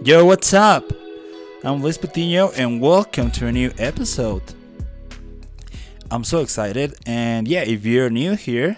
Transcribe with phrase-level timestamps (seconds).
[0.00, 0.92] Yo, what's up?
[1.62, 4.42] I'm Luis Patino and welcome to a new episode.
[6.10, 8.76] I'm so excited and yeah, if you're new here,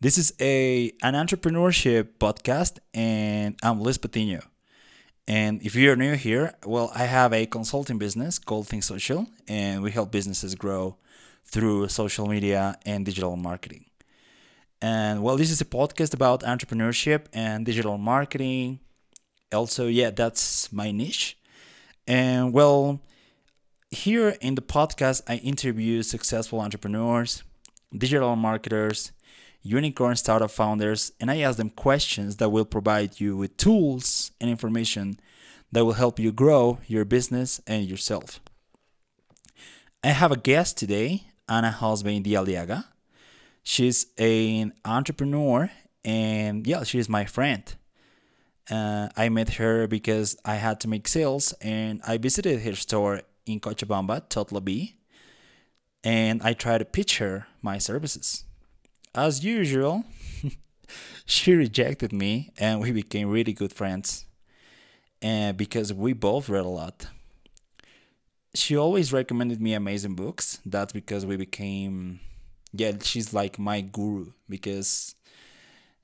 [0.00, 4.40] this is a an entrepreneurship podcast and I'm Luis Patino.
[5.28, 9.82] And if you're new here, well, I have a consulting business called Think Social and
[9.82, 10.96] we help businesses grow
[11.44, 13.84] through social media and digital marketing.
[14.82, 18.80] And well, this is a podcast about entrepreneurship and digital marketing,
[19.54, 21.38] also yeah that's my niche.
[22.06, 23.00] And well
[23.90, 27.44] here in the podcast i interview successful entrepreneurs
[27.96, 29.12] digital marketers
[29.62, 34.50] unicorn startup founders and i ask them questions that will provide you with tools and
[34.50, 35.16] information
[35.70, 38.40] that will help you grow your business and yourself.
[40.04, 42.84] I have a guest today ana hosbein dialiaga
[43.62, 45.70] she's an entrepreneur
[46.04, 47.74] and yeah she's my friend
[48.70, 53.22] uh, I met her because I had to make sales and I visited her store
[53.46, 54.94] in Cochabamba, Totlabi,
[56.02, 58.44] and I tried to pitch her my services.
[59.14, 60.04] As usual,
[61.26, 64.26] she rejected me and we became really good friends.
[65.22, 67.06] And because we both read a lot.
[68.54, 70.60] She always recommended me amazing books.
[70.64, 72.20] That's because we became
[72.76, 75.14] yeah, she's like my guru because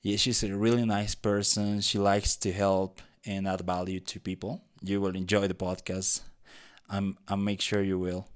[0.03, 1.81] yeah, she's a really nice person.
[1.81, 4.63] She likes to help and add value to people.
[4.83, 6.23] You will enjoy the podcast.
[6.89, 8.27] I'm I make sure you will.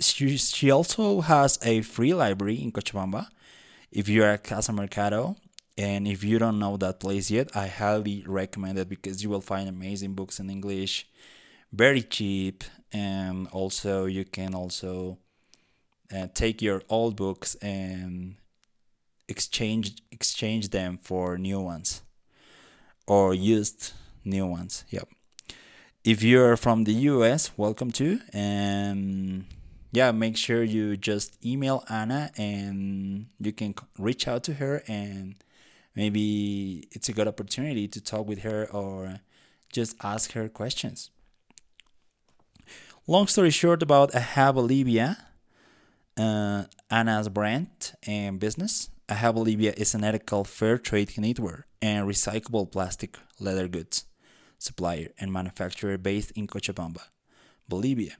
[0.00, 3.28] She she also has a free library in Cochabamba.
[3.92, 5.36] If you're at Casa Mercado
[5.78, 9.40] and if you don't know that place yet, I highly recommend it because you will
[9.40, 11.08] find amazing books in English,
[11.72, 15.18] very cheap, and also you can also
[16.14, 18.36] uh, take your old books and
[19.28, 22.02] exchange exchange them for new ones
[23.06, 23.92] or used
[24.24, 24.84] new ones.
[24.90, 25.08] Yep.
[26.04, 29.46] If you're from the US, welcome to and
[29.92, 35.36] yeah, make sure you just email Anna and you can reach out to her and
[35.94, 39.20] maybe it's a good opportunity to talk with her or
[39.72, 41.10] just ask her questions.
[43.06, 45.16] Long story short about Aha Bolivia,
[46.16, 52.70] uh, Anna's brand and business Aha Bolivia is an ethical fair trade knitwear and recyclable
[52.70, 54.06] plastic leather goods
[54.56, 57.02] supplier and manufacturer based in Cochabamba,
[57.68, 58.16] Bolivia.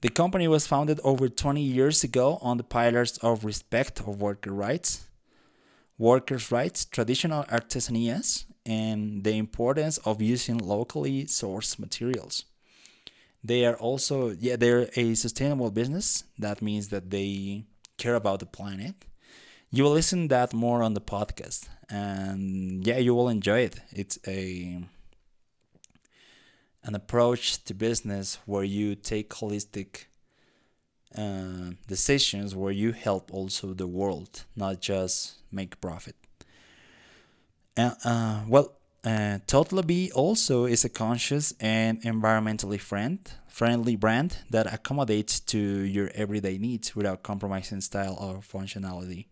[0.00, 4.52] The company was founded over 20 years ago on the pillars of respect of worker
[4.52, 5.06] rights,
[5.98, 12.46] workers' rights, traditional artisanias, and the importance of using locally sourced materials.
[13.44, 16.24] They are also yeah, they're a sustainable business.
[16.38, 17.64] That means that they
[17.98, 18.94] care about the planet
[19.74, 24.18] you will listen that more on the podcast and yeah you will enjoy it it's
[24.28, 24.84] a
[26.84, 30.04] an approach to business where you take holistic
[31.16, 36.16] uh, decisions where you help also the world not just make profit
[37.78, 43.18] uh, uh, well uh, Totlabi also is a conscious and environmentally friend,
[43.48, 49.26] friendly brand that accommodates to your everyday needs without compromising style or functionality.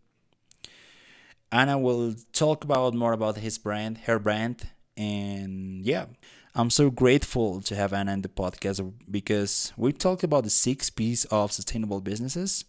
[1.52, 6.06] Anna will talk about more about his brand, her brand, and yeah,
[6.54, 10.90] I'm so grateful to have Anna in the podcast because we talked about the six
[10.90, 12.64] P's of sustainable businesses,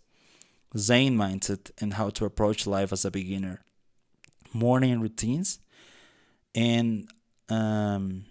[0.76, 3.62] Zen mindset, and how to approach life as a beginner,
[4.52, 5.60] morning routines,
[6.56, 7.08] and
[7.50, 8.26] um,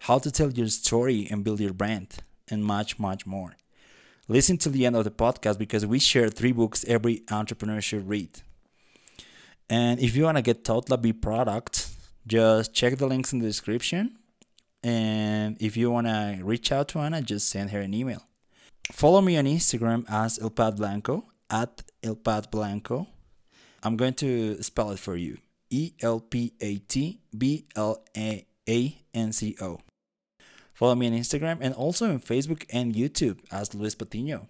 [0.00, 2.16] how to tell your story and build your brand,
[2.48, 3.56] and much, much more.
[4.28, 8.08] Listen to the end of the podcast because we share three books every entrepreneur should
[8.08, 8.40] read.
[9.68, 11.88] And if you want to get Totlabi product,
[12.26, 14.18] just check the links in the description.
[14.82, 18.22] And if you want to reach out to Anna, just send her an email.
[18.92, 23.08] Follow me on Instagram as Elpat Blanco at Elpat Blanco.
[23.82, 25.38] I'm going to spell it for you
[25.70, 29.80] E L P A T B L A A N C O.
[30.72, 34.46] Follow me on Instagram and also on Facebook and YouTube as Luis Patino.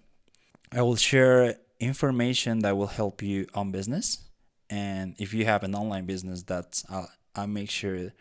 [0.71, 4.26] I will share information that will help you on business
[4.69, 8.13] and if you have an online business that's I'll, I'll make sure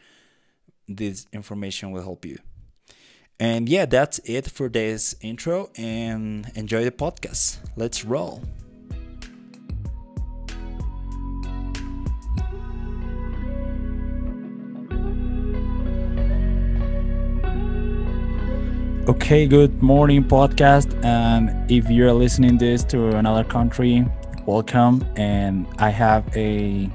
[0.88, 2.38] this information will help you.
[3.38, 7.58] And yeah that's it for this intro and enjoy the podcast.
[7.76, 8.42] Let's roll.
[19.08, 20.92] Okay, good morning, podcast.
[21.04, 24.04] And if you're listening this to another country,
[24.46, 25.04] welcome.
[25.16, 26.88] And I have a,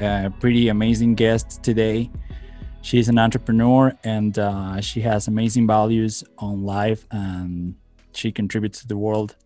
[0.00, 2.10] a pretty amazing guest today.
[2.82, 7.74] she's an entrepreneur and uh, she has amazing values on life and
[8.12, 9.36] she contributes to the world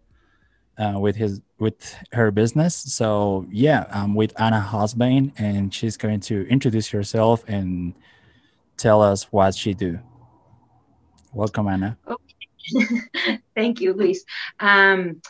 [0.79, 2.75] uh, with his with her business.
[2.75, 7.95] So yeah, I'm with Anna Hosbain, and she's going to introduce herself and
[8.77, 10.01] tell us what she do.
[11.33, 11.97] Welcome, Anna.
[12.09, 13.39] Okay.
[13.55, 14.25] Thank you, Luis.
[14.61, 15.21] Um,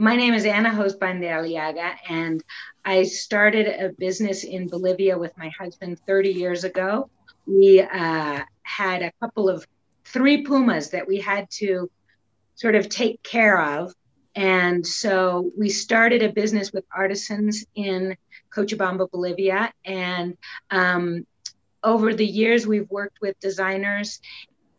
[0.00, 2.42] my name is Anna Hosbain de Aliaga, and
[2.86, 7.10] I started a business in Bolivia with my husband 30 years ago.
[7.46, 9.66] We uh, had a couple of
[10.06, 11.90] three pumas that we had to
[12.54, 13.94] sort of take care of
[14.34, 18.16] and so we started a business with artisans in
[18.54, 19.72] Cochabamba, Bolivia.
[19.84, 20.36] And
[20.70, 21.26] um,
[21.82, 24.20] over the years, we've worked with designers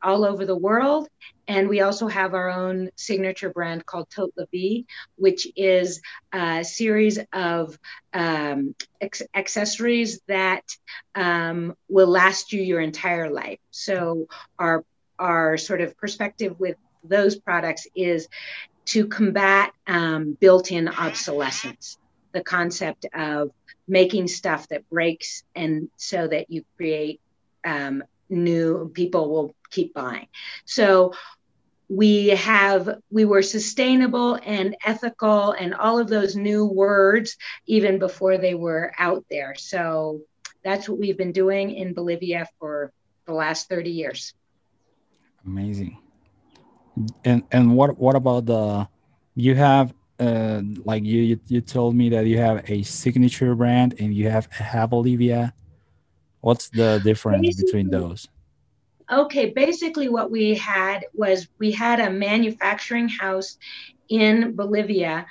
[0.03, 1.07] all over the world.
[1.47, 6.01] And we also have our own signature brand called Tote Vie, which is
[6.31, 7.77] a series of
[8.13, 10.63] um, ex- accessories that
[11.15, 13.59] um, will last you your entire life.
[13.71, 14.27] So
[14.57, 14.85] our
[15.19, 18.27] our sort of perspective with those products is
[18.85, 21.97] to combat um, built in obsolescence,
[22.31, 23.51] the concept of
[23.87, 27.19] making stuff that breaks and so that you create
[27.63, 30.27] um, new people will keep buying.
[30.65, 31.13] So
[31.89, 37.35] we have we were sustainable and ethical and all of those new words
[37.65, 39.55] even before they were out there.
[39.55, 40.21] So
[40.63, 42.91] that's what we've been doing in Bolivia for
[43.25, 44.33] the last 30 years.
[45.45, 45.97] Amazing
[47.23, 48.87] and and what what about the
[49.35, 54.13] you have uh like you, you told me that you have a signature brand and
[54.13, 55.53] you have a Bolivia.
[56.41, 58.27] What's the difference basically, between those?
[59.11, 63.57] Okay, basically what we had was we had a manufacturing house
[64.09, 65.25] in Bolivia.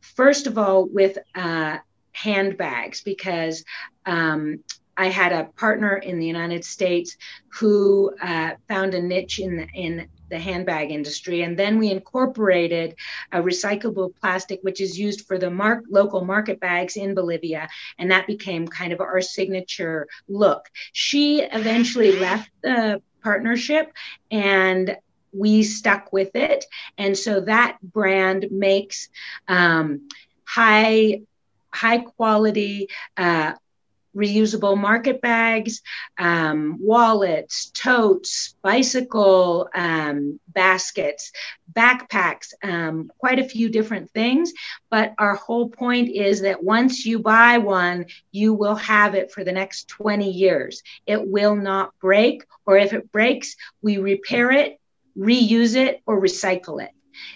[0.00, 1.78] First of all, with uh,
[2.12, 3.64] handbags because
[4.06, 4.60] um,
[4.96, 7.16] I had a partner in the United States
[7.48, 11.42] who uh, found a niche in in the handbag industry.
[11.42, 12.94] And then we incorporated
[13.32, 15.50] a recyclable plastic, which is used for the
[15.88, 17.68] local market bags in Bolivia.
[17.98, 20.68] And that became kind of our signature look.
[20.92, 23.92] She eventually left the partnership
[24.30, 24.96] and
[25.32, 26.64] we stuck with it.
[26.96, 29.08] And so that brand makes
[29.48, 30.08] um,
[30.44, 31.22] high
[31.72, 32.88] high quality
[33.18, 33.52] uh,
[34.16, 35.82] reusable market bags,
[36.18, 41.32] um, wallets, totes, bicycle um, baskets,
[41.72, 44.52] backpacks, um, quite a few different things.
[44.90, 49.44] But our whole point is that once you buy one, you will have it for
[49.44, 50.82] the next 20 years.
[51.06, 54.80] It will not break, or if it breaks, we repair it,
[55.16, 56.90] reuse it, or recycle it.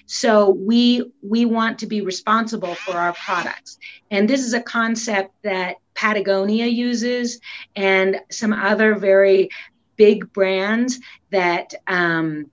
[0.06, 3.78] So we we want to be responsible for our products.
[4.10, 7.40] And this is a concept that Patagonia uses
[7.76, 9.50] and some other very
[9.96, 10.98] big brands
[11.30, 12.50] that um,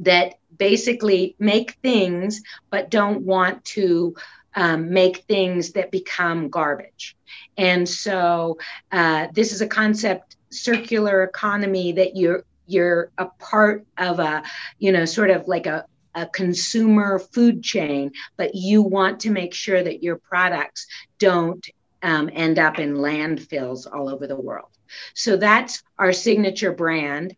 [0.00, 4.14] that basically make things but don't want to
[4.54, 7.16] um, make things that become garbage.
[7.56, 8.58] And so
[8.90, 14.42] uh, this is a concept circular economy that you're you're a part of a
[14.78, 19.54] you know sort of like a a consumer food chain, but you want to make
[19.54, 20.86] sure that your products
[21.18, 21.66] don't
[22.02, 24.68] um, end up in landfills all over the world.
[25.14, 27.36] So that's our signature brand,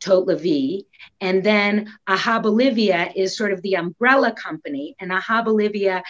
[0.00, 0.82] Tote Vie.
[1.20, 4.96] And then Aha Bolivia is sort of the umbrella company.
[4.98, 6.02] And Aha Bolivia,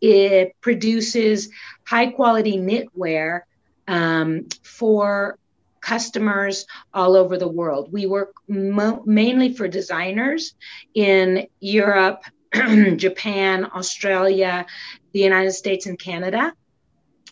[0.00, 1.50] it produces
[1.86, 3.42] high quality knitwear
[3.88, 5.38] um, for
[5.80, 7.90] customers all over the world.
[7.90, 10.54] We work mo- mainly for designers
[10.94, 12.22] in Europe,
[12.96, 14.66] Japan, Australia,
[15.12, 16.52] the United States, and Canada.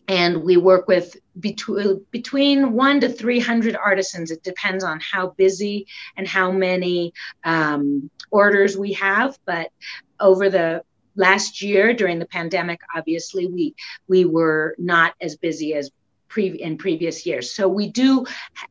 [0.09, 4.31] And we work with between between one to three hundred artisans.
[4.31, 5.87] It depends on how busy
[6.17, 7.13] and how many
[7.45, 9.39] um, orders we have.
[9.45, 9.71] But
[10.19, 10.83] over the
[11.15, 13.75] last year during the pandemic, obviously we
[14.09, 15.91] we were not as busy as
[16.29, 17.53] pre- in previous years.
[17.53, 18.25] So we do,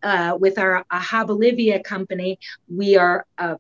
[0.04, 3.60] uh, with our Aha Bolivia company, we are a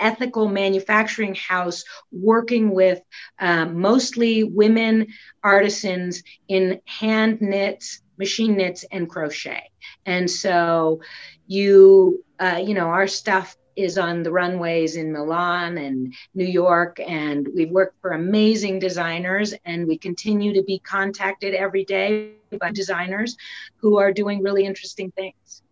[0.00, 3.00] ethical manufacturing house working with
[3.38, 5.06] um, mostly women
[5.44, 9.70] artisans in hand knits, machine knits, and crochet.
[10.06, 11.00] And so
[11.46, 16.98] you, uh, you know, our stuff is on the runways in Milan and New York.
[17.00, 22.72] And we've worked for amazing designers, and we continue to be contacted every day by
[22.72, 23.36] designers
[23.76, 25.62] who are doing really interesting things.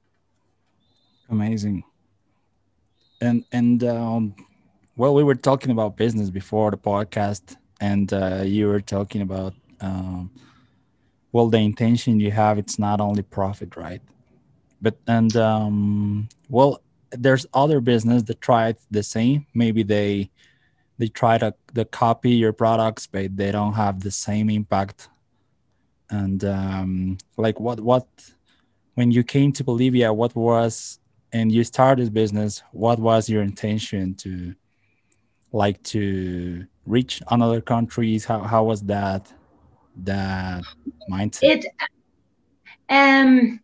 [1.28, 1.84] Amazing.
[3.20, 4.34] And and um,
[4.96, 9.54] well, we were talking about business before the podcast, and uh, you were talking about
[9.80, 10.30] um,
[11.32, 12.58] well, the intention you have.
[12.58, 14.02] It's not only profit, right?
[14.80, 19.46] but and um, well, there's other business that tried the same.
[19.54, 20.30] Maybe they
[20.98, 25.08] they try to, to copy your products, but they don't have the same impact.
[26.10, 28.06] And um, like what what
[28.94, 30.98] when you came to Bolivia, what was
[31.32, 34.54] and you started business, what was your intention to
[35.52, 38.24] like to reach another countries?
[38.24, 39.32] How how was that
[40.04, 40.62] that
[41.10, 41.42] mindset?
[41.42, 41.66] It
[42.88, 43.60] um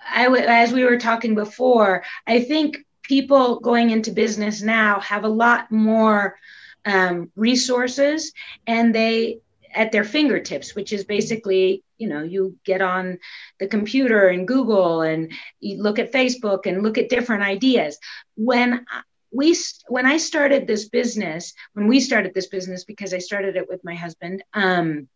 [0.00, 5.28] I as we were talking before, I think people going into business now have a
[5.28, 6.36] lot more
[6.84, 8.32] um, resources
[8.66, 9.40] and they
[9.74, 13.18] at their fingertips, which is basically, you know, you get on
[13.58, 17.98] the computer and Google and you look at Facebook and look at different ideas.
[18.36, 18.84] When
[19.32, 19.56] we
[19.88, 23.84] when I started this business, when we started this business, because I started it with
[23.84, 25.08] my husband, um,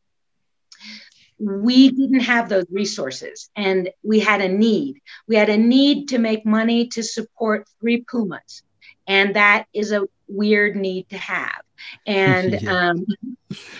[1.39, 5.01] we didn't have those resources and we had a need.
[5.27, 8.63] We had a need to make money to support three Pumas.
[9.07, 11.63] And that is a weird need to have.
[12.07, 12.89] And yeah.
[12.89, 13.07] um,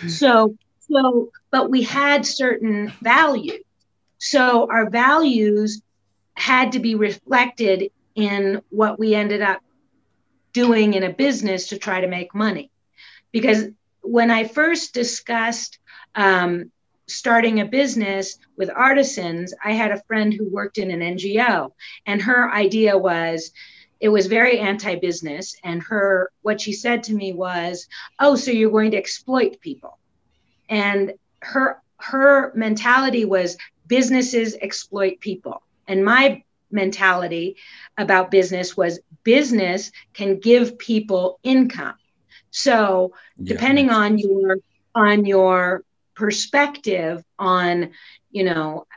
[0.07, 3.61] so, so, but we had certain values.
[4.17, 5.81] So our values
[6.35, 9.61] had to be reflected in what we ended up
[10.53, 12.71] doing in a business to try to make money.
[13.31, 13.67] Because
[14.01, 15.79] when I first discussed
[16.15, 16.71] um,
[17.07, 21.71] starting a business with artisans, I had a friend who worked in an NGO,
[22.05, 23.51] and her idea was
[23.99, 27.87] it was very anti-business and her what she said to me was
[28.19, 29.97] oh so you're going to exploit people
[30.69, 33.57] and her her mentality was
[33.87, 37.55] businesses exploit people and my mentality
[37.97, 41.95] about business was business can give people income
[42.51, 44.57] so depending yeah, on your
[44.95, 45.83] on your
[46.15, 47.91] perspective on,
[48.31, 48.87] you know,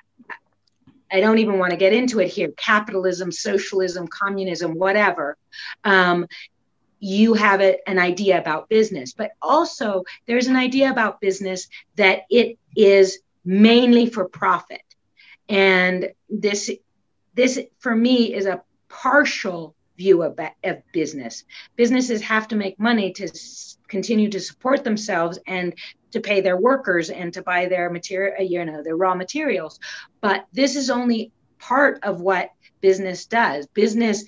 [1.10, 5.36] I don't even want to get into it here capitalism, socialism, communism, whatever.
[5.84, 6.26] Um,
[7.00, 12.22] you have a, an idea about business, but also there's an idea about business that
[12.30, 14.82] it is mainly for profit.
[15.48, 16.70] And this,
[17.34, 21.44] this for me is a partial view of, of business.
[21.76, 23.28] Businesses have to make money to
[23.88, 25.74] continue to support themselves and
[26.12, 29.78] to pay their workers and to buy their material, uh, you know, their raw materials.
[30.20, 32.50] But this is only part of what
[32.80, 33.66] business does.
[33.68, 34.24] Business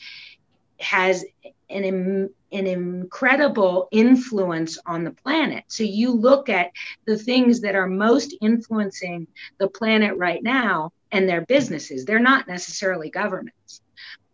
[0.79, 1.25] has
[1.69, 5.65] an, an incredible influence on the planet.
[5.69, 6.71] So you look at
[7.07, 9.27] the things that are most influencing
[9.59, 12.05] the planet right now and their businesses.
[12.05, 13.83] They're not necessarily governments.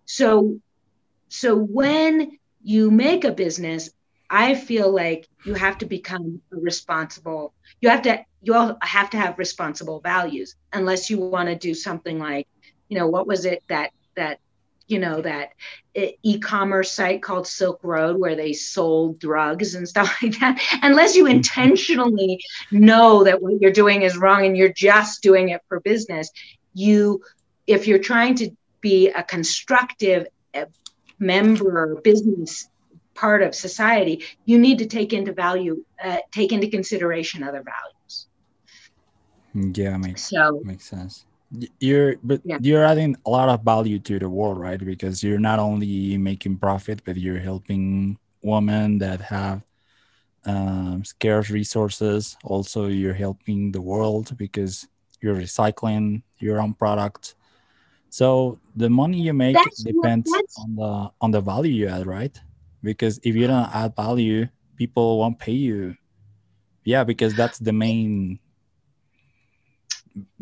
[0.04, 0.61] So
[1.28, 3.90] so when you make a business,
[4.30, 7.54] I feel like you have to become responsible.
[7.80, 11.75] You have to you all have to have responsible values unless you want to do
[11.75, 12.49] something like,
[12.88, 14.40] you know, what was it that that
[14.87, 15.52] you know that
[16.23, 20.61] e-commerce site called Silk Road where they sold drugs and stuff like that.
[20.83, 21.37] Unless you mm-hmm.
[21.37, 22.40] intentionally
[22.71, 26.31] know that what you're doing is wrong and you're just doing it for business,
[26.75, 27.23] you
[27.66, 28.50] if you're trying to
[28.81, 30.26] be a constructive
[31.19, 32.69] member business
[33.14, 38.26] part of society, you need to take into value, uh, take into consideration other values.
[39.76, 41.25] Yeah, makes so makes sense.
[41.80, 42.58] You're but yeah.
[42.60, 44.78] you're adding a lot of value to the world, right?
[44.78, 49.62] Because you're not only making profit, but you're helping women that have
[50.44, 52.36] um, scarce resources.
[52.44, 54.86] Also, you're helping the world because
[55.20, 57.34] you're recycling your own product.
[58.10, 62.38] So the money you make that's depends on the on the value you add, right?
[62.86, 64.46] because if you don't add value
[64.76, 65.94] people won't pay you
[66.84, 68.38] yeah because that's the main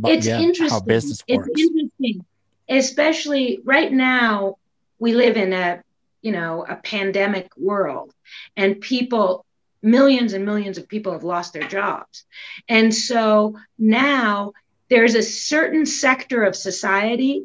[0.04, 1.48] it's yeah, interesting how business works.
[1.50, 2.24] it's interesting
[2.68, 4.56] especially right now
[4.98, 5.82] we live in a
[6.22, 8.12] you know a pandemic world
[8.56, 9.44] and people
[9.82, 12.24] millions and millions of people have lost their jobs
[12.68, 14.52] and so now
[14.88, 17.44] there's a certain sector of society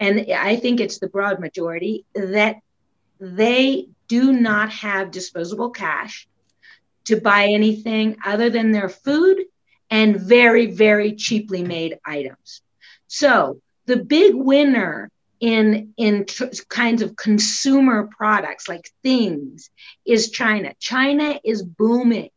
[0.00, 2.56] and i think it's the broad majority that
[3.20, 6.28] they do not have disposable cash
[7.04, 9.44] to buy anything other than their food
[9.90, 12.62] and very, very cheaply made items.
[13.06, 19.70] So the big winner in in t- kinds of consumer products like things
[20.04, 20.72] is China.
[20.78, 22.30] China is booming.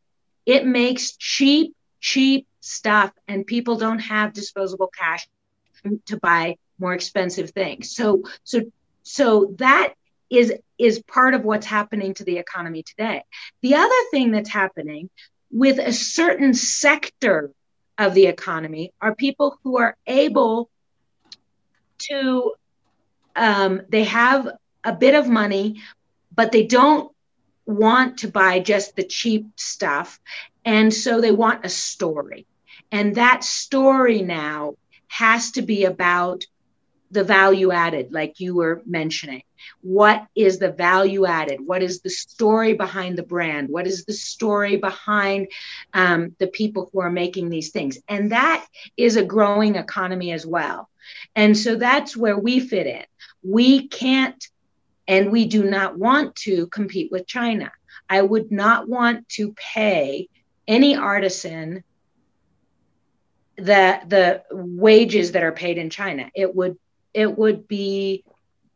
[0.46, 5.27] It makes cheap, cheap stuff, and people don't have disposable cash
[6.08, 7.96] to buy more expensive things.
[7.96, 8.62] So, so,
[9.03, 9.94] so that
[10.29, 13.24] is is part of what's happening to the economy today.
[13.62, 15.10] The other thing that's happening
[15.51, 17.51] with a certain sector
[17.98, 20.70] of the economy are people who are able
[21.98, 22.53] to
[23.36, 24.50] um, they have
[24.84, 25.82] a bit of money,
[26.36, 27.12] but they don't
[27.65, 30.20] want to buy just the cheap stuff.
[30.65, 32.48] And so they want a story.
[32.91, 34.75] And that story now
[35.08, 36.44] has to be about
[37.12, 39.44] the value added, like you were mentioning.
[39.82, 41.60] What is the value added?
[41.66, 43.70] What is the story behind the brand?
[43.70, 45.48] What is the story behind
[45.94, 48.00] um, the people who are making these things?
[48.08, 48.66] And that
[48.98, 50.89] is a growing economy as well.
[51.36, 53.06] And so that's where we fit in.
[53.44, 54.48] We can't
[55.08, 57.72] and we do not want to compete with China.
[58.08, 60.30] I would not want to pay
[60.68, 61.84] any artisan
[63.56, 66.30] the the wages that are paid in China.
[66.34, 66.78] It would
[67.13, 68.24] it would be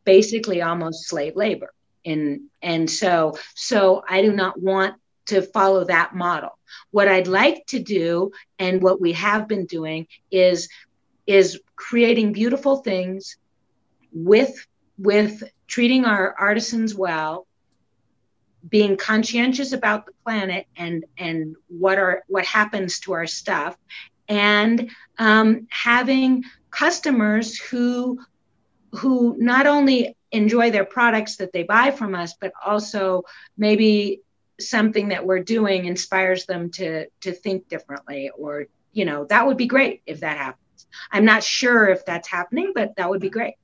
[0.04, 1.72] basically almost slave labor.
[2.04, 4.94] In and so so I do not want
[5.26, 6.58] to follow that model.
[6.90, 10.68] What I'd like to do and what we have been doing is
[11.26, 13.36] is creating beautiful things
[14.12, 14.66] with
[14.98, 17.46] with treating our artisans well
[18.68, 23.76] being conscientious about the planet and and what are what happens to our stuff
[24.28, 28.18] and um, having customers who
[28.96, 33.22] who not only enjoy their products that they buy from us but also
[33.56, 34.20] maybe
[34.60, 39.56] something that we're doing inspires them to to think differently or you know that would
[39.56, 40.86] be great if that happens.
[41.10, 43.54] I'm not sure if that's happening but that would be great.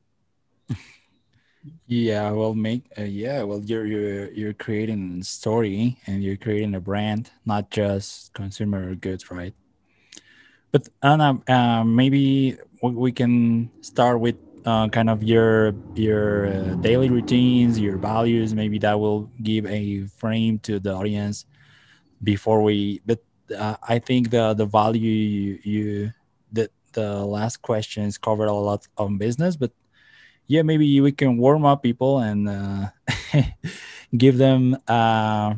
[1.86, 6.74] Yeah well make uh, yeah well you're you're you're creating a story and you're creating
[6.74, 9.54] a brand not just consumer goods right?
[10.72, 17.08] But Anna, uh, maybe we can start with uh, kind of your your uh, daily
[17.08, 18.54] routines, your values.
[18.54, 21.46] Maybe that will give a frame to the audience
[22.22, 23.00] before we.
[23.06, 23.20] But
[23.56, 26.12] uh, I think the the value you, you
[26.52, 29.72] the the last questions covered a lot of business, but
[30.46, 32.88] yeah, maybe we can warm up people and uh,
[34.16, 35.56] give them a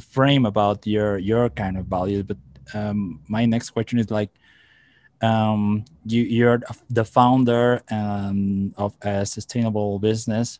[0.00, 2.22] frame about your your kind of values.
[2.22, 2.38] But
[2.74, 4.30] um, my next question is like
[5.22, 10.58] um, you you're the founder um, of a sustainable business.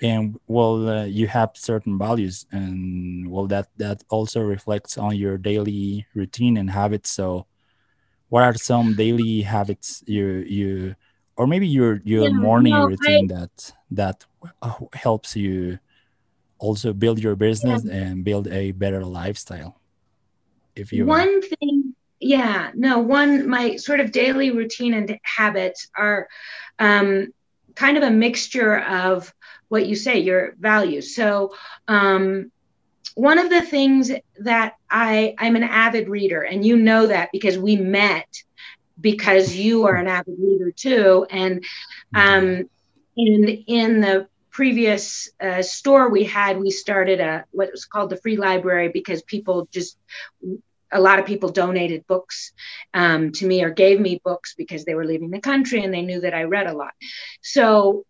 [0.00, 5.38] And well uh, you have certain values and well that that also reflects on your
[5.38, 7.10] daily routine and habits.
[7.10, 7.46] So
[8.28, 10.96] what are some daily habits you you
[11.36, 14.24] or maybe your your yeah, morning no, routine I, that that
[14.60, 15.78] uh, helps you
[16.58, 17.94] also build your business yeah.
[17.94, 19.80] and build a better lifestyle
[20.74, 21.71] if you one thing
[22.22, 26.28] yeah no one my sort of daily routine and habits are
[26.78, 27.28] um,
[27.74, 29.32] kind of a mixture of
[29.68, 31.14] what you say your values.
[31.14, 31.54] So
[31.88, 32.50] um,
[33.14, 37.58] one of the things that i i'm an avid reader and you know that because
[37.58, 38.26] we met
[39.00, 41.64] because you are an avid reader too and
[42.14, 42.64] um,
[43.16, 48.16] in in the previous uh, store we had, we started a what was called the
[48.16, 49.98] free library because people just
[50.92, 52.52] a lot of people donated books
[52.94, 56.02] um, to me or gave me books because they were leaving the country and they
[56.02, 56.92] knew that I read a lot.
[57.40, 58.04] So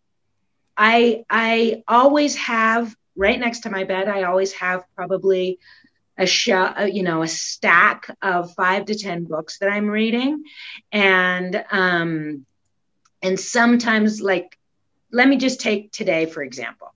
[0.77, 4.09] I I always have right next to my bed.
[4.09, 5.59] I always have probably
[6.19, 10.45] a show, uh, you know, a stack of five to ten books that I'm reading,
[10.91, 12.47] and um,
[13.23, 14.59] and sometimes like
[15.13, 16.93] let me just take today, for example.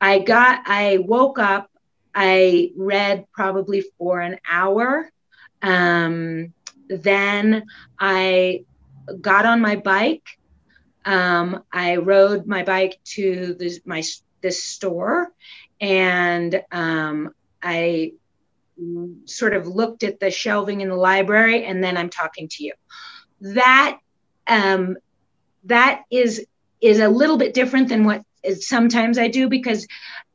[0.00, 1.68] I got, I woke up,
[2.14, 5.10] I read probably for an hour.
[5.62, 6.52] Um,
[6.88, 7.66] then
[7.98, 8.64] I
[9.20, 10.26] got on my bike.
[11.04, 14.02] Um, I rode my bike to this, my
[14.40, 15.32] this store,
[15.80, 18.12] and um, I
[19.24, 22.72] sort of looked at the shelving in the library, and then I'm talking to you.
[23.40, 23.98] That
[24.46, 24.96] um,
[25.64, 26.46] that is
[26.80, 28.22] is a little bit different than what
[28.60, 29.86] sometimes I do because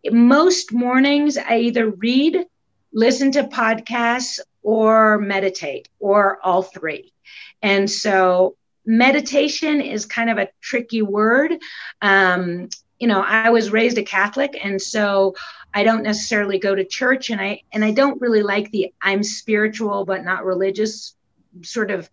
[0.05, 2.45] most mornings I either read,
[2.93, 7.13] listen to podcasts, or meditate, or all three.
[7.61, 11.53] And so meditation is kind of a tricky word.
[12.01, 12.69] Um,
[12.99, 15.35] you know, I was raised a Catholic, and so
[15.73, 19.23] I don't necessarily go to church, and I and I don't really like the I'm
[19.23, 21.15] spiritual but not religious
[21.61, 22.09] sort of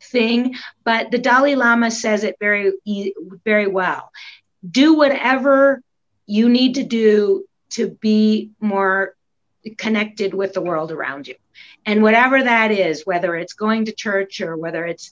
[0.00, 2.72] thing, but the Dalai Lama says it very,
[3.44, 4.10] very well.
[4.68, 5.82] Do whatever
[6.26, 9.14] you need to do to be more
[9.76, 11.34] connected with the world around you.
[11.86, 15.10] And whatever that is, whether it's going to church or whether it's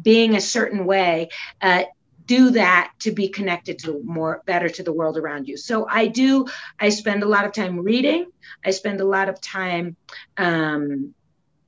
[0.00, 1.30] being a certain way,
[1.60, 1.84] uh,
[2.26, 5.56] do that to be connected to more better to the world around you.
[5.56, 6.46] So I do.
[6.78, 8.26] I spend a lot of time reading.
[8.64, 9.96] I spend a lot of time
[10.36, 11.14] um,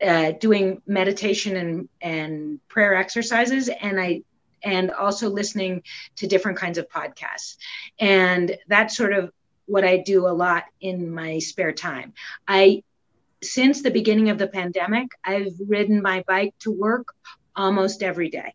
[0.02, 3.70] uh, doing meditation and, and prayer exercises.
[3.70, 4.22] And I,
[4.62, 5.82] and also listening
[6.16, 7.56] to different kinds of podcasts.
[7.98, 9.30] And that's sort of
[9.66, 12.12] what I do a lot in my spare time.
[12.46, 12.82] I
[13.42, 17.14] since the beginning of the pandemic, I've ridden my bike to work
[17.56, 18.54] almost every day.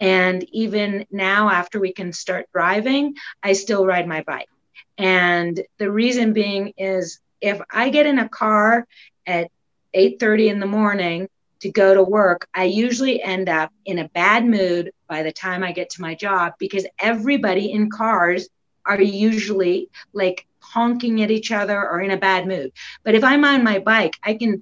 [0.00, 4.48] And even now, after we can start driving, I still ride my bike.
[4.98, 8.86] And the reason being is if I get in a car
[9.26, 9.50] at
[9.94, 11.28] 8:30 in the morning
[11.60, 15.62] to go to work, I usually end up in a bad mood by the time
[15.62, 18.48] I get to my job because everybody in cars
[18.84, 22.72] are usually like honking at each other or in a bad mood.
[23.04, 24.60] But if I'm on my bike, I can,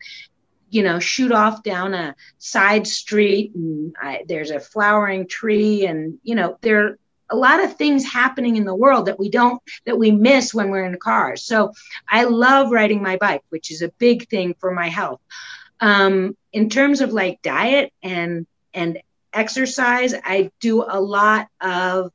[0.71, 6.19] you know, shoot off down a side street and I, there's a flowering tree and,
[6.23, 6.99] you know, there are
[7.31, 10.71] a lot of things happening in the world that we don't, that we miss when
[10.71, 11.43] we're in cars.
[11.43, 11.73] So
[12.09, 15.21] I love riding my bike, which is a big thing for my health.
[15.81, 19.01] Um, in terms of like diet and, and
[19.33, 22.13] exercise, I do a lot of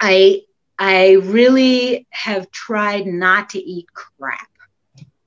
[0.00, 0.42] I
[0.78, 4.48] I really have tried not to eat crap.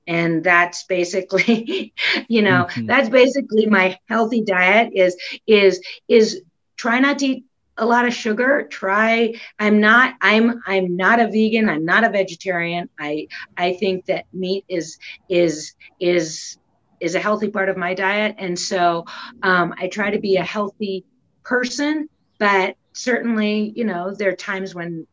[0.06, 1.94] And that's basically,
[2.28, 2.86] you know, mm-hmm.
[2.86, 5.16] that's basically my healthy diet is
[5.46, 6.42] is is
[6.76, 7.44] try not to eat
[7.76, 12.08] a lot of sugar try i'm not i'm i'm not a vegan i'm not a
[12.08, 14.96] vegetarian i i think that meat is
[15.28, 16.56] is is
[17.00, 19.04] is a healthy part of my diet and so
[19.42, 21.04] um, i try to be a healthy
[21.42, 25.06] person but certainly you know there are times when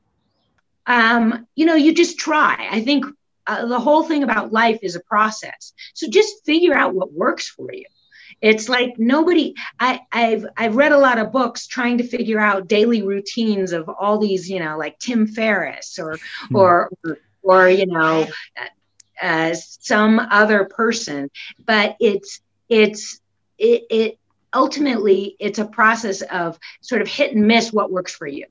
[0.86, 2.68] um, you know, you just try.
[2.70, 3.06] I think
[3.48, 5.74] uh, the whole thing about life is a process.
[5.94, 7.86] So just figure out what works for you.
[8.42, 9.54] It's like nobody.
[9.80, 13.88] I, I've I've read a lot of books trying to figure out daily routines of
[13.88, 16.18] all these, you know, like Tim Ferriss or
[16.48, 16.56] hmm.
[16.56, 16.90] or
[17.44, 18.26] or you know,
[19.22, 21.30] uh, some other person.
[21.66, 23.20] But it's it's
[23.58, 24.20] it, it
[24.54, 28.46] ultimately it's a process of sort of hit and miss what works for you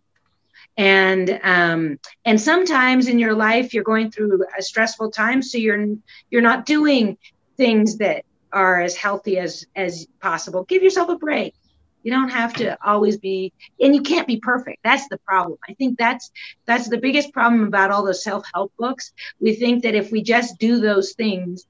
[0.77, 5.87] and um, and sometimes in your life you're going through a stressful time so you're
[6.31, 7.19] you're not doing
[7.57, 11.55] things that are as healthy as as possible give yourself a break
[12.03, 14.79] you don't have to always be and you can't be perfect.
[14.83, 15.59] That's the problem.
[15.69, 16.31] I think that's
[16.67, 19.13] that's the biggest problem about all those self-help books.
[19.41, 21.67] We think that if we just do those things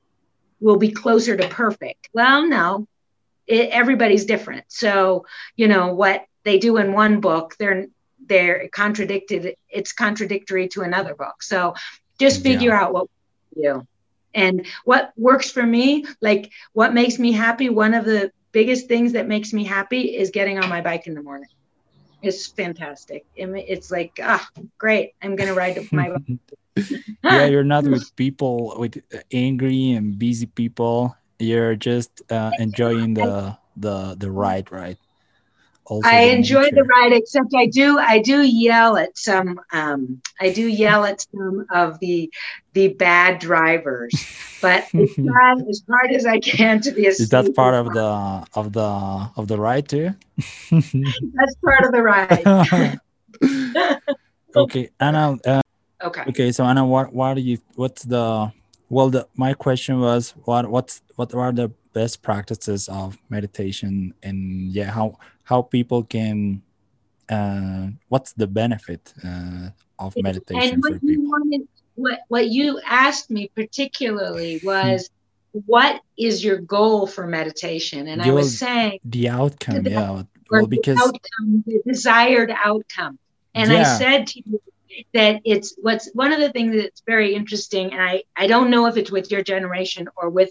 [0.61, 2.09] we'll be closer to perfect.
[2.13, 2.87] Well no
[3.47, 4.65] it, everybody's different.
[4.69, 7.87] So you know what they do in one book they're
[8.27, 11.43] they're contradicted it's contradictory to another book.
[11.43, 11.75] So
[12.19, 12.83] just figure yeah.
[12.83, 13.09] out what
[13.57, 13.87] you.
[14.33, 19.13] And what works for me like what makes me happy one of the biggest things
[19.13, 21.49] that makes me happy is getting on my bike in the morning.
[22.23, 23.25] It's fantastic.
[23.37, 24.47] It's like ah
[24.79, 25.13] great.
[25.23, 26.39] I'm gonna ride my bike.
[27.23, 31.17] Yeah you're not with people with angry and busy people.
[31.39, 34.97] You're just uh, enjoying the the the ride right
[35.91, 40.51] also I enjoy the ride, except I do I do yell at some um, I
[40.51, 42.33] do yell at some of the
[42.75, 44.13] the bad drivers,
[44.63, 47.07] but it's trying as hard as I can to be.
[47.07, 50.15] Is that part of the of the of the ride too?
[50.71, 53.01] That's part of the ride.
[54.57, 55.39] okay, Anna.
[55.45, 55.63] Uh,
[56.05, 56.23] okay.
[56.29, 58.53] Okay, so Anna, what what do you what's the
[58.89, 64.71] well the my question was what what's what are the best practices of meditation and
[64.73, 66.63] yeah how how people can
[67.31, 71.25] uh, what's the benefit uh, of meditation and for people?
[71.25, 75.11] wanted, what what you asked me particularly was
[75.53, 78.09] what is your goal for meditation?
[78.09, 80.23] And your, i was saying the outcome the, yeah.
[80.51, 83.19] well because the, outcome, the desired outcome.
[83.55, 83.81] And yeah.
[83.81, 84.61] i said to you
[85.15, 88.87] that it's what's one of the things that's very interesting and i i don't know
[88.87, 90.51] if it's with your generation or with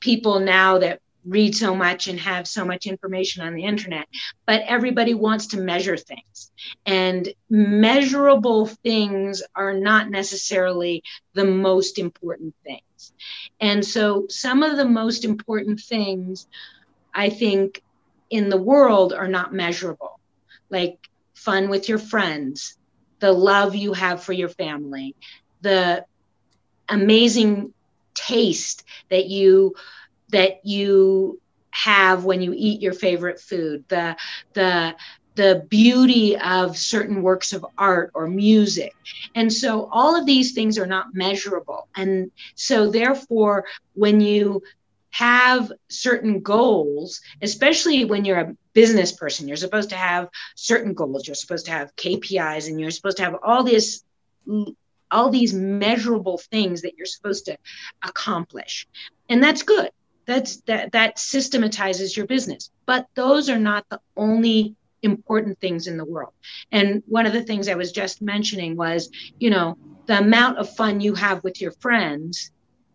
[0.00, 4.06] people now that read so much and have so much information on the internet
[4.46, 6.52] but everybody wants to measure things.
[6.84, 11.02] And measurable things are not necessarily
[11.34, 13.12] the most important things.
[13.60, 16.46] And so some of the most important things
[17.14, 17.82] i think
[18.28, 20.20] in the world are not measurable.
[20.70, 20.98] Like
[21.34, 22.76] fun with your friends
[23.18, 25.14] the love you have for your family,
[25.62, 26.04] the
[26.88, 27.72] amazing
[28.16, 29.74] taste that you
[30.30, 34.16] that you have when you eat your favorite food, the
[34.54, 34.96] the
[35.34, 38.94] the beauty of certain works of art or music.
[39.34, 41.88] And so all of these things are not measurable.
[41.94, 44.62] And so therefore when you
[45.10, 49.48] have certain goals, especially when you're a business person.
[49.48, 51.26] You're supposed to have certain goals.
[51.26, 54.04] You're supposed to have KPIs, and you're supposed to have all this,
[55.10, 57.56] all these measurable things that you're supposed to
[58.02, 58.86] accomplish,
[59.28, 59.90] and that's good.
[60.26, 62.70] that's that that systematizes your business.
[62.84, 66.32] But those are not the only important things in the world.
[66.72, 70.74] And one of the things i was just mentioning was you know the amount of
[70.74, 72.50] fun you have with your friends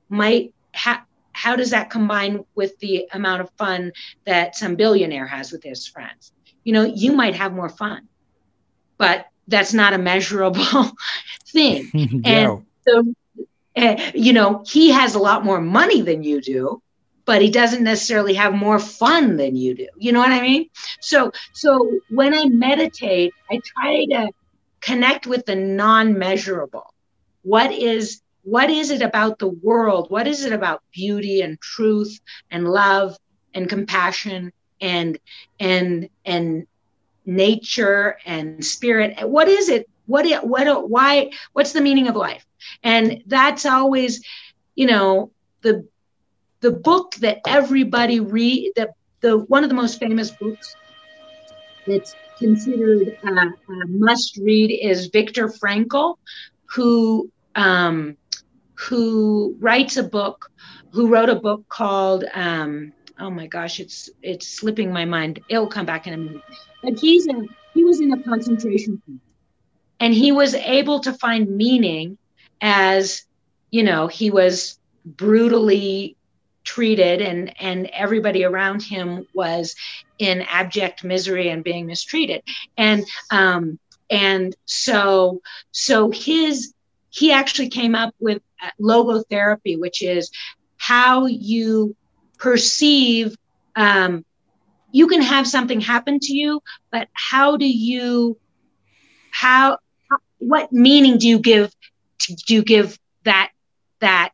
[0.10, 1.02] might have
[1.34, 3.94] how does that combine with the amount of fun
[4.26, 6.34] that some billionaire has with his friends?
[6.64, 8.08] You know you might have more fun
[8.98, 10.92] but that's not a measurable
[11.48, 11.92] thing.
[12.24, 12.24] Yeah.
[12.24, 12.52] and
[12.88, 13.14] so
[13.78, 16.82] uh, you know he has a lot more money than you do
[17.26, 19.88] but he doesn't necessarily have more fun than you do.
[19.98, 20.68] You know what i mean?
[21.02, 24.30] So so when i meditate i try to
[24.82, 26.94] connect with the non-measurable.
[27.44, 30.08] What is what is it about the world?
[30.10, 32.20] What is it about beauty and truth
[32.52, 33.18] and love
[33.54, 35.20] and compassion and
[35.60, 36.66] and and
[37.26, 39.28] nature and spirit.
[39.28, 39.90] What is it?
[40.06, 42.46] What it what why what's the meaning of life?
[42.84, 44.24] And that's always
[44.76, 45.32] you know
[45.62, 45.88] the
[46.62, 48.90] the book that everybody read the
[49.22, 50.76] the one of the most famous books
[51.88, 56.18] that's considered uh, a must read is Viktor Frankl,
[56.66, 58.18] who um,
[58.74, 60.50] who writes a book,
[60.92, 65.40] who wrote a book called um, oh my gosh, it's it's slipping my mind.
[65.50, 66.42] It'll come back in a minute.
[66.84, 69.22] But he's in he was in a concentration camp,
[70.00, 72.18] and he was able to find meaning
[72.62, 73.24] as
[73.72, 76.16] you know he was brutally
[76.64, 79.76] treated and and everybody around him was
[80.20, 82.44] in abject misery and being mistreated
[82.78, 83.80] and um
[84.12, 86.74] and so so his
[87.10, 88.44] he actually came up with
[88.80, 90.30] logotherapy which is
[90.78, 91.96] how you
[92.42, 93.36] perceive
[93.76, 94.26] um
[94.92, 98.38] you can have something happen to you but how do you
[99.32, 99.78] how
[100.40, 101.72] what meaning do you give
[102.48, 103.52] do you give that
[104.00, 104.32] that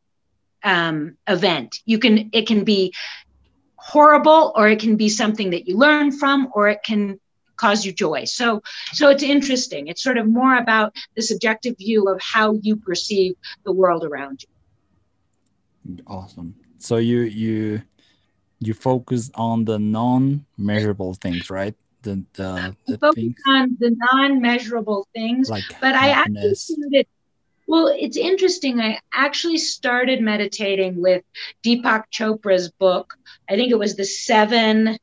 [0.63, 1.80] um, event.
[1.86, 2.93] You can it can be
[3.76, 7.20] horrible, or it can be something that you learn from, or it can
[7.56, 8.26] cause you joy.
[8.26, 8.62] So
[8.93, 9.88] so it's interesting.
[9.88, 14.43] It's sort of more about the subjective view of how you perceive the world around
[14.43, 16.04] you.
[16.06, 16.56] Awesome.
[16.80, 17.82] So you you
[18.60, 21.76] you focus on the non-measurable things, right?
[22.02, 23.36] The the, the focus things.
[23.48, 25.50] on the non-measurable things.
[25.50, 26.70] Like but happiness.
[26.70, 27.08] I actually
[27.67, 28.80] well, it's interesting.
[28.80, 31.24] I actually started meditating with
[31.63, 33.15] Deepak Chopra's book.
[33.50, 34.98] I think it was the seven.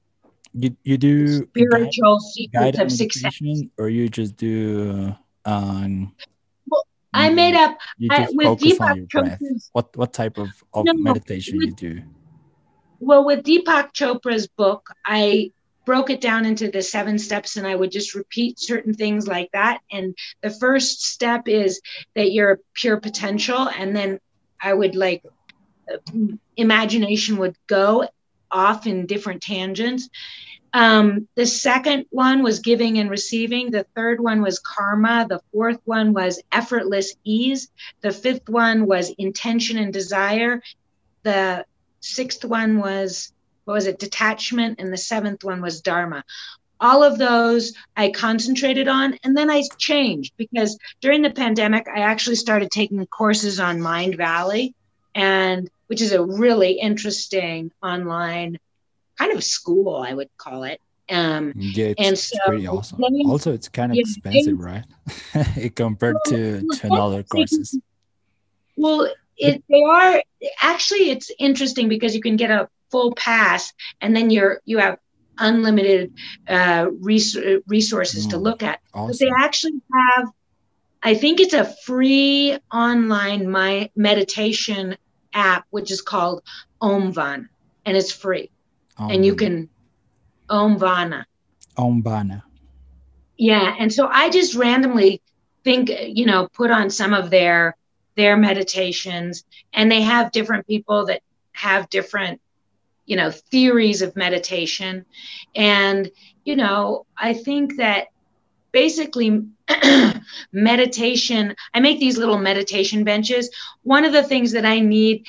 [0.55, 3.39] You you do spiritual secrets of success,
[3.77, 5.15] or you just do.
[5.45, 6.15] Um,
[6.67, 7.77] well, I made up
[8.11, 9.69] I, with Deepak Chopra's.
[9.73, 12.03] What what type of, of no, meditation with, you do?
[13.05, 15.53] Well, with Deepak Chopra's book, I
[15.85, 19.51] broke it down into the seven steps and I would just repeat certain things like
[19.53, 19.81] that.
[19.93, 21.83] And the first step is
[22.15, 23.69] that you're pure potential.
[23.69, 24.21] And then
[24.59, 25.23] I would like,
[26.57, 28.09] imagination would go
[28.51, 30.09] off in different tangents.
[30.73, 33.71] Um, the second one was giving and receiving.
[33.71, 35.27] The third one was karma.
[35.29, 37.69] The fourth one was effortless ease.
[38.01, 40.63] The fifth one was intention and desire.
[41.23, 41.67] The
[42.05, 43.33] sixth one was
[43.65, 46.23] what was it, detachment, and the seventh one was dharma.
[46.81, 52.01] All of those I concentrated on, and then I changed because during the pandemic, I
[52.01, 54.75] actually started taking courses on Mindvalley
[55.15, 58.59] and which is a really interesting online
[59.19, 60.81] kind of school, I would call it.
[61.11, 63.01] Um, yeah, it's, and so, it's pretty awesome.
[63.01, 64.85] Then, also, it's kind of yeah, expensive, right?
[65.77, 67.79] compared well, to, to another courses.
[68.77, 70.23] Well, it, they are
[70.61, 74.99] actually it's interesting because you can get a full pass and then you're you have
[75.39, 76.15] unlimited
[76.49, 78.81] uh, res- resources mm, to look at.
[78.93, 79.09] Awesome.
[79.09, 80.29] but they actually have
[81.03, 84.97] i think it's a free online my meditation
[85.33, 86.43] app which is called
[86.81, 87.49] omvana
[87.85, 88.51] and it's free.
[88.97, 89.11] Om.
[89.11, 89.69] and you can
[90.49, 91.25] omvana.
[91.77, 92.43] Omvana.
[93.37, 95.21] Yeah and so i just randomly
[95.65, 97.77] think you know put on some of their
[98.17, 101.23] their meditations and they have different people that
[101.53, 102.41] have different
[103.07, 105.05] you know theories of meditation.
[105.55, 106.11] And
[106.45, 108.09] you know i think that
[108.73, 109.43] basically
[110.53, 113.51] meditation i make these little meditation benches.
[113.83, 115.27] One of the things that i need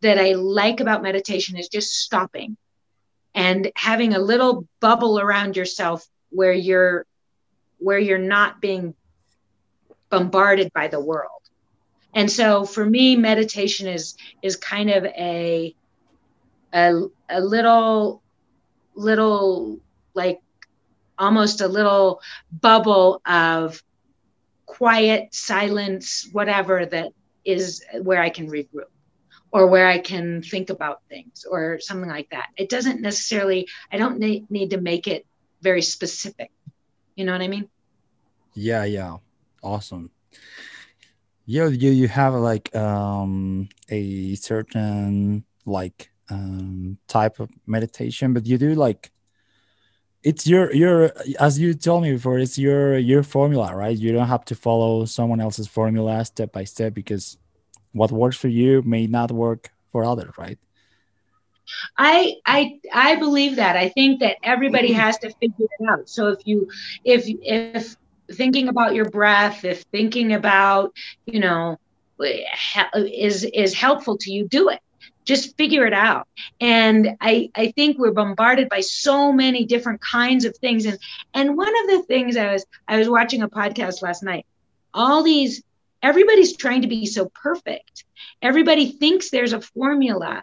[0.00, 2.56] that i like about meditation is just stopping
[3.34, 7.06] and having a little bubble around yourself where you're
[7.78, 8.94] where you're not being
[10.10, 11.39] bombarded by the world
[12.14, 15.74] and so for me meditation is is kind of a
[16.72, 18.22] a, a little
[18.94, 19.80] little
[20.14, 20.40] like
[21.18, 22.20] almost a little
[22.52, 23.82] bubble of
[24.66, 27.12] quiet silence whatever that
[27.44, 28.90] is where i can regroup
[29.52, 32.48] or where I can think about things or something like that.
[32.56, 35.26] It doesn't necessarily, I don't need, need to make it
[35.60, 36.50] very specific.
[37.16, 37.68] You know what I mean?
[38.54, 39.16] Yeah, yeah.
[39.62, 40.10] Awesome.
[41.50, 48.56] Yeah, you, you have like um a certain like um type of meditation, but you
[48.56, 49.10] do like
[50.22, 53.98] it's your your as you told me before, it's your your formula, right?
[53.98, 57.36] You don't have to follow someone else's formula step by step because
[57.90, 60.58] what works for you may not work for others, right?
[61.98, 63.74] I I I believe that.
[63.76, 66.08] I think that everybody has to figure it out.
[66.08, 66.68] So if you
[67.04, 67.96] if if
[68.32, 70.94] thinking about your breath, if thinking about,
[71.26, 71.78] you know,
[72.94, 74.80] is is helpful to you, do it.
[75.24, 76.28] Just figure it out.
[76.60, 80.86] And I I think we're bombarded by so many different kinds of things.
[80.86, 80.98] And
[81.34, 84.46] and one of the things I was I was watching a podcast last night.
[84.92, 85.62] All these
[86.02, 88.04] everybody's trying to be so perfect.
[88.42, 90.42] Everybody thinks there's a formula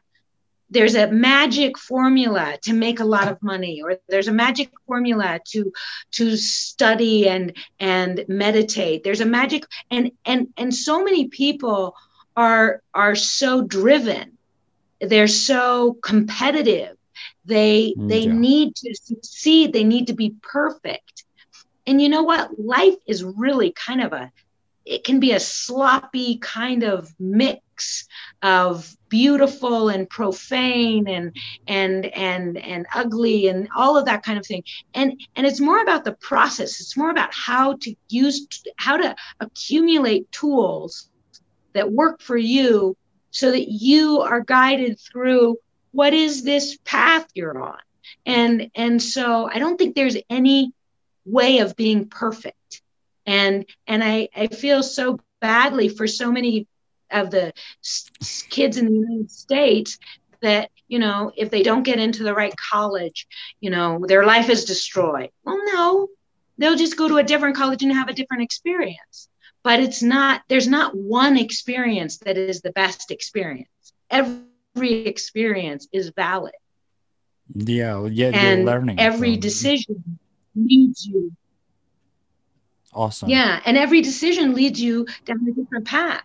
[0.70, 5.40] there's a magic formula to make a lot of money or there's a magic formula
[5.46, 5.72] to
[6.12, 9.04] to study and and meditate.
[9.04, 11.96] There's a magic and and and so many people
[12.36, 14.38] are are so driven.
[15.00, 16.98] They're so competitive.
[17.46, 18.34] They mm, they yeah.
[18.34, 19.72] need to succeed.
[19.72, 21.24] They need to be perfect.
[21.86, 22.60] And you know what?
[22.60, 24.32] Life is really kind of a
[24.86, 27.62] it can be a sloppy kind of mix
[28.42, 31.36] of beautiful and profane and
[31.68, 34.64] and and and ugly and all of that kind of thing.
[34.94, 36.80] And and it's more about the process.
[36.82, 41.10] It's more about how to use how to accumulate tools
[41.74, 42.96] that work for you
[43.32, 45.58] so that you are guided through
[45.92, 47.80] what is this path you're on.
[48.26, 50.74] And and so i don't think there's any
[51.26, 52.82] way of being perfect.
[53.26, 56.68] And and i i feel so badly for so many
[57.12, 57.54] of the
[58.50, 59.98] kids in the United States
[60.42, 63.28] that you know if they don't get into the right college
[63.60, 65.30] you know their life is destroyed.
[65.44, 66.08] Well no
[66.58, 69.30] they'll just go to a different college and have a different experience.
[69.64, 73.70] But it's not there's not one experience that is the best experience.
[74.10, 76.54] Every experience is valid.
[77.54, 79.42] Yeah yeah and learning every from...
[79.42, 80.20] decision
[80.56, 81.32] leads you.
[82.94, 83.30] Awesome.
[83.30, 86.24] Yeah and every decision leads you down a different path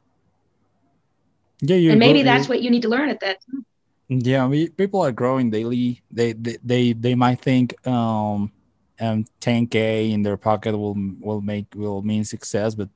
[1.63, 3.65] yeah, you and maybe that's what you need to learn at that time.
[4.09, 6.03] Yeah, we, people are growing daily.
[6.11, 8.53] They they they, they might think um
[9.01, 12.89] um 10k in their pocket will will make will mean success, but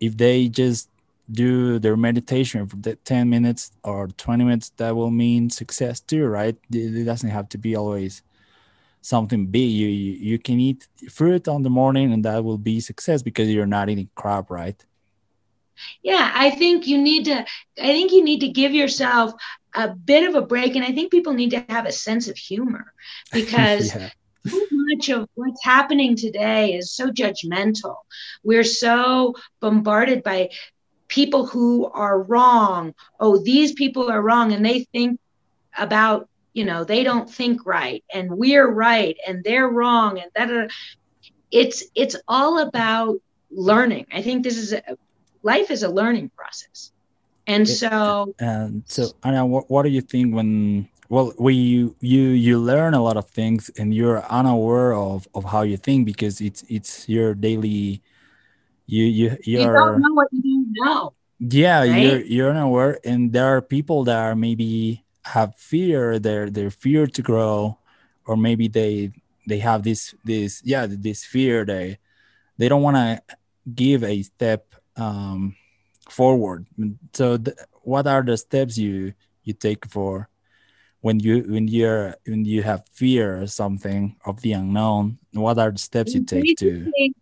[0.00, 0.88] if they just
[1.30, 6.26] do their meditation for the 10 minutes or 20 minutes, that will mean success too,
[6.26, 6.56] right?
[6.70, 8.22] It doesn't have to be always
[9.00, 9.70] something big.
[9.70, 13.48] You, you you can eat fruit on the morning and that will be success because
[13.48, 14.84] you're not eating crap, right?
[16.02, 17.38] Yeah i think you need to
[17.78, 19.32] i think you need to give yourself
[19.74, 22.36] a bit of a break and i think people need to have a sense of
[22.36, 22.92] humor
[23.32, 24.10] because yeah.
[24.46, 27.96] so much of what's happening today is so judgmental.
[28.42, 30.50] We're so bombarded by
[31.08, 32.94] people who are wrong.
[33.20, 35.20] Oh these people are wrong and they think
[35.78, 40.70] about you know they don't think right and we're right and they're wrong and that
[41.50, 43.18] it's it's all about
[43.50, 44.06] learning.
[44.12, 44.82] I think this is a,
[45.42, 46.92] life is a learning process.
[47.46, 52.22] And so, and so, Anna, what, what do you think when, well, we, you, you,
[52.28, 56.40] you learn a lot of things and you're unaware of, of how you think because
[56.40, 58.00] it's, it's your daily,
[58.86, 61.12] you, you, you're, you don't know what you don't know.
[61.40, 61.80] Yeah.
[61.80, 61.96] Right?
[61.96, 63.00] You're, you're unaware.
[63.04, 67.78] And there are people that are maybe have fear, they're, they're fear to grow,
[68.24, 69.10] or maybe they,
[69.48, 71.98] they have this, this, yeah, this fear, they,
[72.56, 73.20] they don't want to
[73.74, 75.56] give a step um,
[76.08, 76.66] forward.
[77.12, 80.28] So, th- what are the steps you you take for
[81.00, 85.18] when you when you're when you have fear or something of the unknown?
[85.32, 87.14] What are the steps you take basically, to?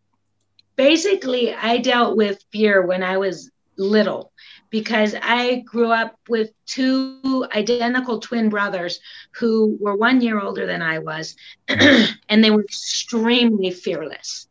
[0.77, 4.33] Basically, I dealt with fear when I was little
[4.69, 9.01] because I grew up with two identical twin brothers
[9.33, 11.35] who were one year older than I was,
[11.69, 14.47] and they were extremely fearless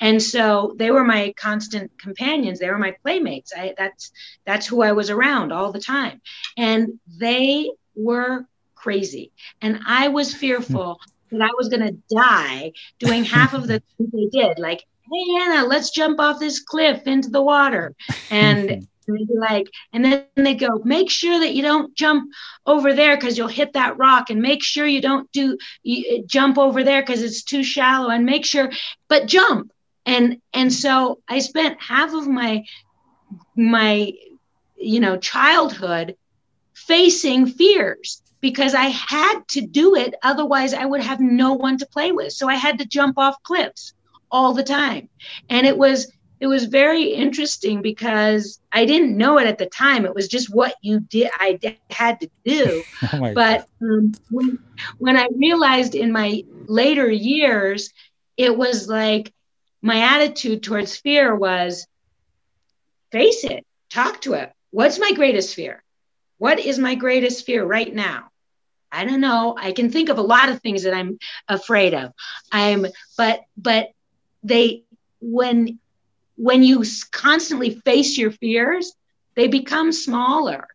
[0.00, 2.58] and so they were my constant companions.
[2.58, 3.52] They were my playmates.
[3.56, 4.12] I, that's
[4.44, 6.20] that's who i was around all the time.
[6.56, 9.32] And they were crazy.
[9.60, 14.10] And i was fearful that i was going to die doing half of the things
[14.12, 14.58] they did.
[14.58, 17.94] Like hey anna let's jump off this cliff into the water.
[18.30, 22.30] And they'd be like, and then they go, make sure that you don't jump
[22.64, 26.56] over there because you'll hit that rock, and make sure you don't do you, jump
[26.56, 28.70] over there because it's too shallow, and make sure,
[29.08, 29.70] but jump
[30.06, 32.64] and and so i spent half of my
[33.56, 34.12] my
[34.76, 36.16] you know childhood
[36.74, 40.14] facing fears because I had to do it.
[40.22, 42.34] Otherwise, I would have no one to play with.
[42.34, 43.94] So I had to jump off cliffs
[44.30, 45.08] all the time.
[45.48, 50.04] And it was it was very interesting because I didn't know it at the time.
[50.04, 51.30] It was just what you did.
[51.38, 52.82] I had to do.
[53.14, 54.58] oh but um, when,
[54.98, 57.94] when I realized in my later years,
[58.36, 59.32] it was like
[59.84, 61.86] my attitude towards fear was
[63.12, 64.50] face it, talk to it.
[64.70, 65.82] What's my greatest fear?
[66.38, 68.30] What is my greatest fear right now?
[68.90, 69.54] I don't know.
[69.58, 71.18] I can think of a lot of things that I'm
[71.48, 72.12] afraid of.
[72.50, 73.90] I'm, but, but
[74.42, 74.84] they,
[75.20, 75.78] when
[76.36, 78.92] when you constantly face your fears,
[79.36, 80.66] they become smaller.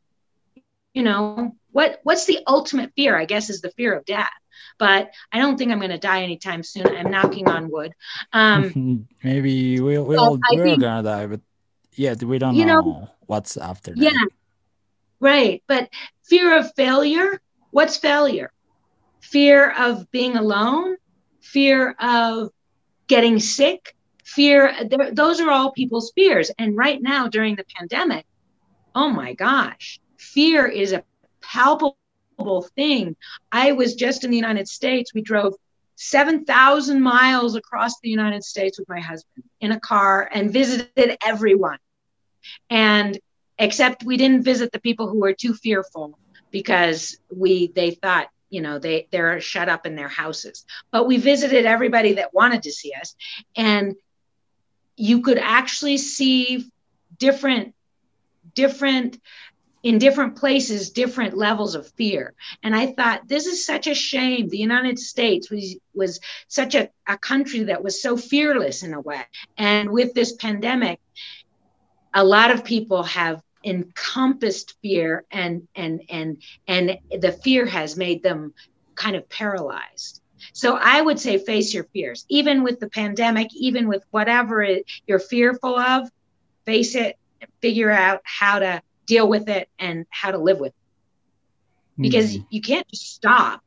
[0.93, 3.17] You know, what what's the ultimate fear?
[3.17, 4.29] I guess is the fear of death.
[4.77, 6.87] But I don't think I'm going to die anytime soon.
[6.87, 7.93] I'm knocking on wood.
[8.33, 11.41] Um, Maybe we'll, we'll we're think, gonna die, but
[11.93, 14.01] yeah, we don't you know, know what's after that.
[14.01, 14.25] Yeah,
[15.19, 15.63] right.
[15.67, 15.89] But
[16.23, 17.41] fear of failure.
[17.71, 18.51] What's failure?
[19.21, 20.95] Fear of being alone.
[21.41, 22.49] Fear of
[23.07, 23.95] getting sick
[24.29, 24.73] fear
[25.11, 28.25] those are all people's fears and right now during the pandemic
[28.93, 31.03] oh my gosh fear is a
[31.41, 31.97] palpable
[32.75, 33.15] thing.
[33.51, 35.13] I was just in the united states.
[35.13, 35.55] We drove
[36.01, 41.77] 7,000 miles across the United States with my husband in a car and visited everyone.
[42.69, 43.19] And
[43.57, 46.17] except we didn't visit the people who were too fearful
[46.51, 50.65] because we they thought you know they they're shut up in their houses.
[50.89, 53.13] But we visited everybody that wanted to see us.
[53.57, 53.95] And
[54.95, 56.71] you could actually see
[57.17, 57.75] different
[58.55, 59.19] different
[59.83, 62.33] in different places different levels of fear.
[62.63, 64.49] And i thought this is such a shame.
[64.49, 69.01] The united states was was such a, a country that was so fearless in a
[69.01, 69.23] way.
[69.57, 70.99] And with this pandemic
[72.13, 78.23] a lot of people have encompassed fear and and and and the fear has made
[78.23, 78.53] them
[78.95, 80.21] kind of paralyzed.
[80.53, 84.85] So I would say face your fears, even with the pandemic, even with whatever it,
[85.05, 86.09] you're fearful of,
[86.65, 87.17] face it,
[87.61, 90.85] figure out how to deal with it and how to live with it.
[91.97, 92.45] Because mm.
[92.49, 93.61] you can't just stop.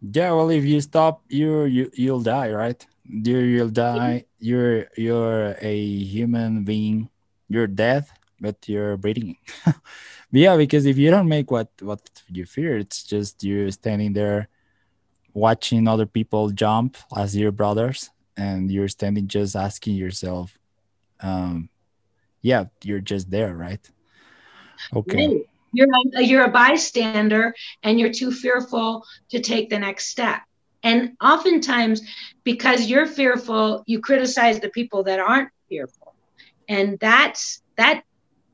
[0.00, 2.80] Yeah, well, if you stop, you you you'll die, right?
[3.04, 4.24] You you'll die.
[4.38, 5.76] You're you're a
[6.14, 7.10] human being.
[7.48, 8.06] You're dead,
[8.40, 9.36] but you're breathing.
[10.32, 12.00] yeah, because if you don't make what what
[12.30, 14.48] you fear, it's just you standing there
[15.34, 20.58] watching other people jump as your brothers and you're standing just asking yourself
[21.20, 21.68] um
[22.42, 23.90] yeah you're just there right
[24.94, 25.44] okay.
[25.72, 30.42] You're a, you're a bystander and you're too fearful to take the next step.
[30.82, 32.02] And oftentimes
[32.42, 36.14] because you're fearful you criticize the people that aren't fearful.
[36.68, 38.02] And that's that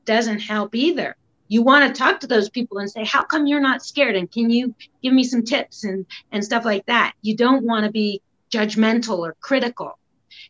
[0.05, 1.15] doesn't help either.
[1.47, 4.15] You want to talk to those people and say how come you're not scared?
[4.15, 7.13] And can you give me some tips and and stuff like that?
[7.21, 8.21] You don't want to be
[8.51, 9.97] judgmental or critical.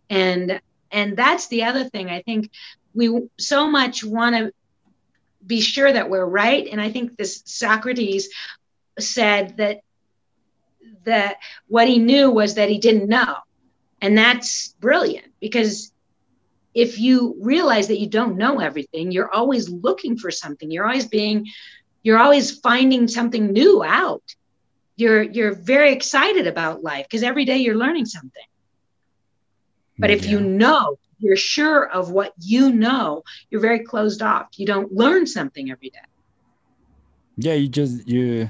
[0.10, 0.60] And
[0.92, 2.10] and that's the other thing.
[2.10, 2.52] I think
[2.94, 4.54] we so much want to
[5.48, 8.30] be sure that we're right and i think this socrates
[9.00, 9.80] said that
[11.04, 11.38] that
[11.68, 13.36] what he knew was that he didn't know
[14.02, 15.92] and that's brilliant because
[16.78, 20.70] if you realize that you don't know everything, you're always looking for something.
[20.70, 21.48] You're always being,
[22.04, 24.22] you're always finding something new out.
[24.96, 28.46] You're you're very excited about life because every day you're learning something.
[29.98, 30.34] But if yeah.
[30.34, 34.48] you know, you're sure of what you know, you're very closed off.
[34.58, 36.00] You don't learn something every day.
[37.38, 38.50] Yeah, you just you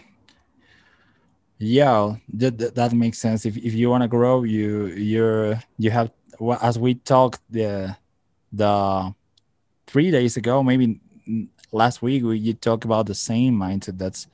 [1.60, 5.90] yeah that, that, that makes sense if, if you want to grow you you're you
[5.90, 6.12] have
[6.62, 7.98] as we talked the
[8.52, 9.14] the
[9.86, 11.00] three days ago, maybe
[11.72, 13.98] last week, we, you talk about the same mindset.
[13.98, 14.28] That's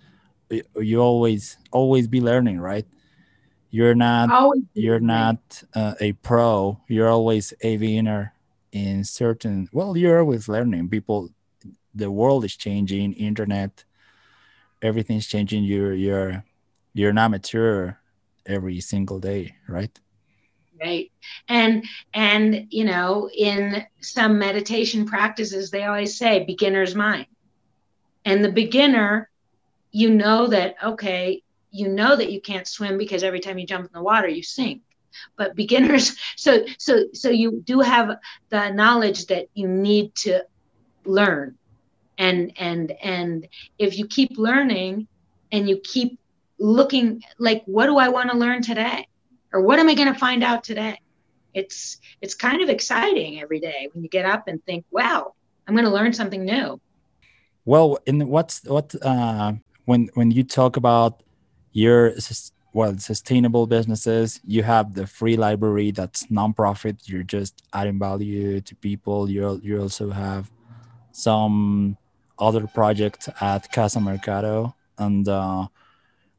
[0.76, 2.86] you always always be learning, right?
[3.74, 6.80] You're not always you're not uh, a pro.
[6.88, 8.36] You're always a beginner
[8.72, 9.68] in certain.
[9.74, 10.90] Well, you're always learning.
[10.90, 11.32] People,
[11.96, 13.14] the world is changing.
[13.14, 13.84] Internet,
[14.84, 15.64] everything's changing.
[15.64, 16.46] You're you're
[16.94, 17.98] you're not mature
[18.46, 20.00] every single day, right?
[20.80, 21.12] right
[21.48, 27.28] and and you know in some meditation practices they always say beginner's mind
[28.26, 29.30] and the beginner
[29.92, 31.43] you know that okay
[31.74, 34.44] you know that you can't swim because every time you jump in the water you
[34.44, 34.82] sink
[35.38, 38.18] but beginners so so so you do have
[38.50, 40.42] the knowledge that you need to
[41.06, 41.56] learn
[42.18, 43.48] and and and
[43.78, 45.08] if you keep learning
[45.52, 46.20] and you keep
[46.60, 49.08] looking like what do i want to learn today
[49.54, 51.00] or what am I going to find out today?
[51.54, 55.36] It's it's kind of exciting every day when you get up and think, wow,
[55.68, 56.82] I'm going to learn something new.
[57.66, 59.54] well in what's what uh
[59.86, 61.24] when when you talk about
[61.74, 62.14] your
[62.74, 66.98] well sustainable businesses you have the free library that's nonprofit.
[67.06, 69.30] You're just adding value to people.
[69.30, 70.50] You you also have
[71.12, 71.98] some
[72.40, 74.76] other projects at casa mercado.
[74.98, 75.68] And uh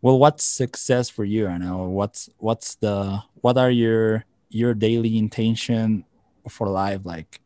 [0.02, 5.18] well what's success for you i know what's what's the what are your your daily
[5.18, 6.04] intention
[6.48, 7.00] for life?
[7.04, 7.40] Like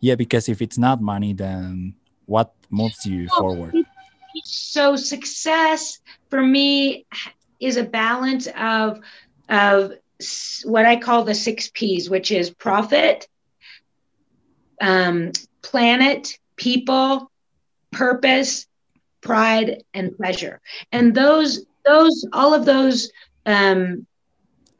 [0.00, 1.94] yeah because if it's not money then
[2.26, 3.74] what moves you forward
[4.44, 5.98] so success
[6.30, 7.06] for me
[7.60, 9.00] is a balance of
[9.48, 9.92] of
[10.64, 13.28] what I call the six P's, which is profit,
[14.80, 15.32] um,
[15.62, 17.30] planet, people,
[17.92, 18.66] purpose,
[19.20, 20.60] pride, and pleasure.
[20.92, 23.10] And those those all of those
[23.46, 24.06] um,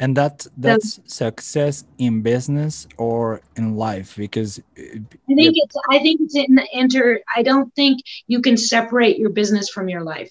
[0.00, 5.98] and that that's the, success in business or in life because i think it's i
[5.98, 10.30] think it's in enter i don't think you can separate your business from your life.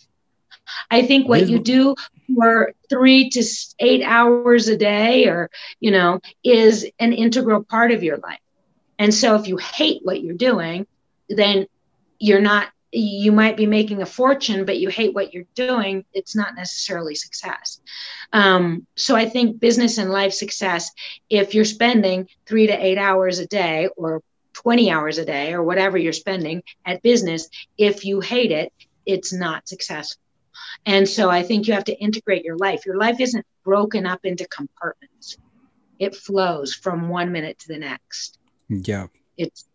[0.91, 1.95] I think what you do
[2.35, 3.43] for three to
[3.79, 5.49] eight hours a day or
[5.79, 8.39] you know is an integral part of your life.
[8.99, 10.85] And so if you hate what you're doing
[11.29, 11.67] then
[12.19, 16.35] you're not you might be making a fortune, but you hate what you're doing, it's
[16.35, 17.81] not necessarily success.
[18.33, 20.91] Um, so I think business and life success,
[21.29, 24.21] if you're spending three to eight hours a day or
[24.53, 28.73] 20 hours a day or whatever you're spending at business, if you hate it,
[29.05, 30.21] it's not successful.
[30.85, 32.85] And so I think you have to integrate your life.
[32.85, 35.37] Your life isn't broken up into compartments.
[35.99, 38.39] It flows from one minute to the next.
[38.69, 39.07] Yeah.
[39.37, 39.65] It's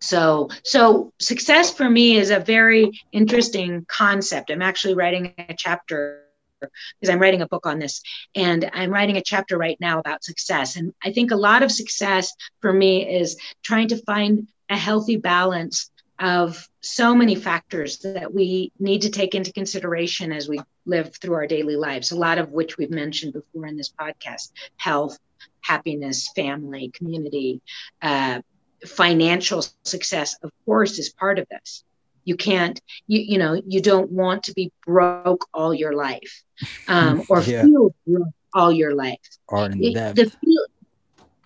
[0.00, 4.50] so so success for me is a very interesting concept.
[4.50, 6.24] I'm actually writing a chapter
[6.60, 8.02] because i'm writing a book on this
[8.34, 10.76] and i'm writing a chapter right now about success.
[10.76, 15.16] And i think a lot of success for me is trying to find a healthy
[15.16, 15.90] balance
[16.20, 21.34] of so many factors that we need to take into consideration as we live through
[21.34, 25.18] our daily lives a lot of which we've mentioned before in this podcast health
[25.60, 27.60] happiness family community
[28.02, 28.40] uh,
[28.86, 31.84] financial success of course is part of this.
[32.24, 36.42] You can't you you know you don't want to be broke all your life
[36.86, 37.62] um, or yeah.
[37.62, 39.18] feel broke all your life.
[39.48, 40.16] Or in debt.
[40.16, 40.32] The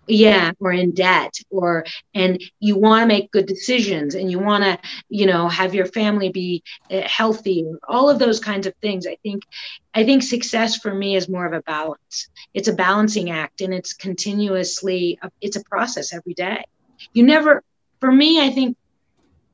[0.09, 4.65] yeah or in debt or and you want to make good decisions and you want
[4.65, 4.79] to
[5.09, 9.07] you know have your family be uh, healthy all of those kinds of things.
[9.07, 9.45] I think
[9.95, 12.29] i think success for me is more of a balance.
[12.53, 16.65] It's a balancing act and it's continuously it's a process every day
[17.13, 17.63] you never
[18.01, 18.77] for me i think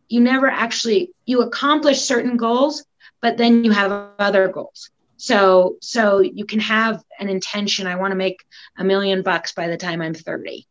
[0.09, 2.85] you never actually you accomplish certain goals
[3.21, 4.91] but then you have other goals.
[5.17, 8.45] So so you can have an intention i want to make
[8.77, 10.67] a million bucks by the time i'm 30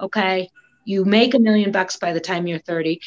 [0.00, 0.50] okay?
[0.84, 3.00] You make a million bucks by the time you're 30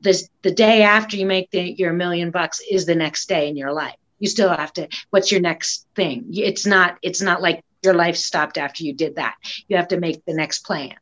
[0.00, 3.56] this the day after you make the, your million bucks is the next day in
[3.56, 3.96] your life.
[4.18, 6.26] You still have to what's your next thing?
[6.34, 9.34] It's not it's not like your life stopped after you did that.
[9.66, 10.94] You have to make the next plan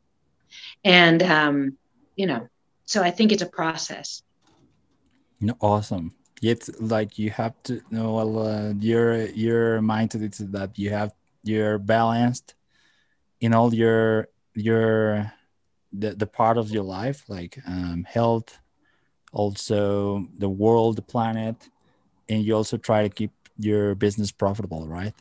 [0.87, 1.77] and um,
[2.15, 2.47] you know
[2.85, 4.23] so i think it's a process.
[5.39, 6.13] No, awesome.
[6.41, 11.11] It's like you have to know well, uh, your your mindset is that you have
[11.43, 12.55] you're balanced
[13.39, 15.31] in all your your
[15.93, 18.59] the, the part of your life like um, health
[19.31, 21.69] also the world the planet
[22.29, 25.13] and you also try to keep your business profitable right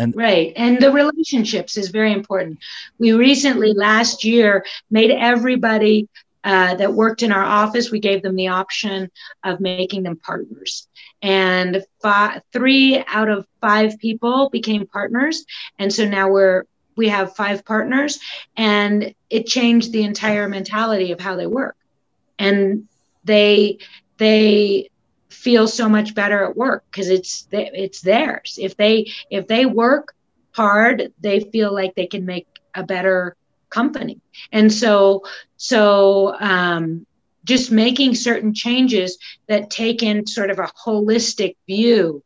[0.00, 0.52] and right.
[0.56, 2.58] And the relationships is very important.
[2.98, 6.08] We recently, last year, made everybody
[6.42, 9.10] uh, that worked in our office, we gave them the option
[9.44, 10.88] of making them partners.
[11.20, 15.44] And five, three out of five people became partners.
[15.78, 16.64] And so now we're
[16.96, 18.18] we have five partners
[18.56, 21.76] and it changed the entire mentality of how they work
[22.38, 22.88] and
[23.24, 23.78] they
[24.18, 24.89] they
[25.40, 28.58] feel so much better at work because it's it's theirs.
[28.60, 30.14] If they if they work
[30.52, 33.36] hard, they feel like they can make a better
[33.70, 34.20] company.
[34.52, 35.24] And so
[35.56, 37.06] so um,
[37.44, 39.18] just making certain changes
[39.48, 42.22] that take in sort of a holistic view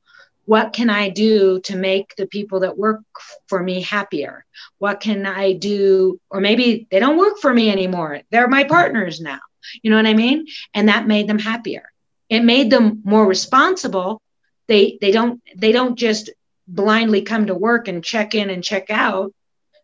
[0.46, 3.00] what can I do to make the people that work
[3.46, 4.44] for me happier?
[4.76, 6.20] What can I do?
[6.28, 8.20] Or maybe they don't work for me anymore.
[8.30, 9.40] They're my partners now.
[9.82, 10.46] You know what I mean?
[10.74, 11.93] And that made them happier
[12.28, 14.20] it made them more responsible.
[14.66, 16.30] They they don't they don't just
[16.66, 19.32] blindly come to work and check in and check out.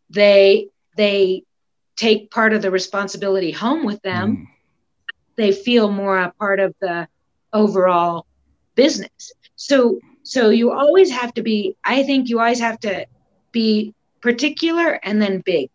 [0.09, 1.45] They they
[1.97, 4.37] take part of the responsibility home with them.
[4.37, 4.47] Mm.
[5.37, 7.09] they feel more a part of the
[7.53, 8.27] overall
[8.75, 9.33] business.
[9.57, 13.07] So so you always have to be i think you always have to
[13.53, 15.71] be particular and then big.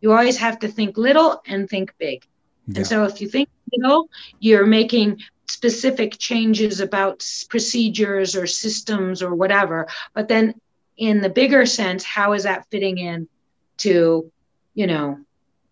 [0.00, 2.24] You always have to think little and think big.
[2.66, 2.78] Yeah.
[2.78, 4.08] and so if you think little
[4.40, 10.54] you're making specific changes about procedures or systems or whatever but then
[10.96, 13.28] in the bigger sense how is that fitting in
[13.76, 14.30] to
[14.74, 15.18] you know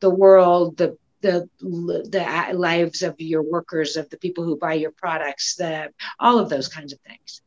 [0.00, 1.48] the world the the
[2.14, 5.88] the lives of your workers of the people who buy your products the
[6.20, 7.40] all of those kinds of things?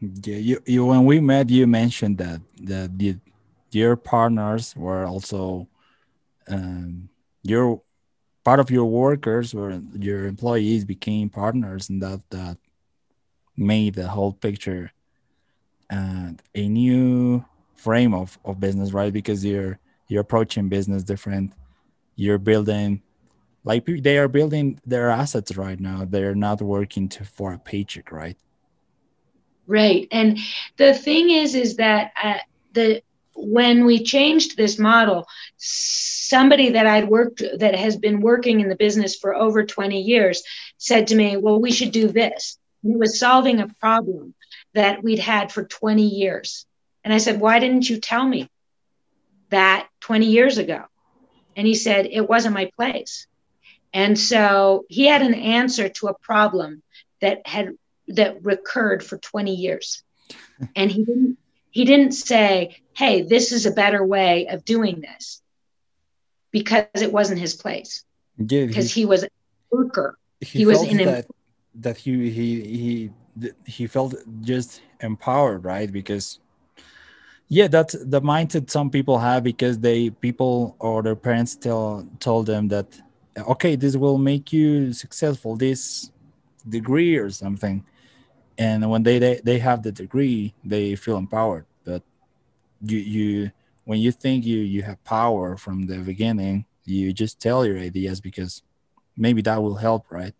[0.00, 3.16] Yeah you, you when we met you mentioned that that the,
[3.70, 5.66] your partners were also
[6.46, 7.08] um,
[7.42, 7.80] your
[8.44, 12.58] part of your workers or your employees became partners and that that
[13.56, 14.92] made the whole picture
[15.90, 19.12] and a new frame of, of business right?
[19.12, 19.78] Because you're
[20.08, 21.52] you're approaching business different.
[22.16, 23.02] You're building
[23.64, 26.04] like they are building their assets right now.
[26.04, 28.36] They're not working to for a paycheck right?
[29.66, 30.06] Right.
[30.10, 30.38] And
[30.76, 32.38] the thing is is that uh,
[32.72, 33.02] the
[33.34, 35.26] when we changed this model
[35.56, 40.42] somebody that i'd worked that has been working in the business for over 20 years
[40.78, 44.34] said to me well we should do this and it was solving a problem
[44.74, 46.66] that we'd had for 20 years
[47.02, 48.48] and i said why didn't you tell me
[49.50, 50.84] that 20 years ago
[51.56, 53.26] and he said, It wasn't my place.
[53.92, 56.82] And so he had an answer to a problem
[57.20, 57.70] that had
[58.08, 60.02] that recurred for 20 years.
[60.76, 61.38] And he didn't
[61.70, 65.42] he didn't say, Hey, this is a better way of doing this
[66.50, 68.04] because it wasn't his place.
[68.38, 69.28] Yeah, because he, he, was a
[69.70, 70.18] worker.
[70.40, 71.26] He, he was in that,
[71.76, 75.90] that he he he he felt just empowered, right?
[75.90, 76.38] Because
[77.48, 82.46] yeah that's the mindset some people have because they people or their parents tell told
[82.46, 82.86] them that
[83.46, 86.10] okay this will make you successful this
[86.68, 87.84] degree or something
[88.56, 91.66] and when they they, they have the degree they feel empowered
[92.90, 93.50] you you
[93.84, 98.20] when you think you you have power from the beginning you just tell your ideas
[98.20, 98.62] because
[99.16, 100.34] maybe that will help right?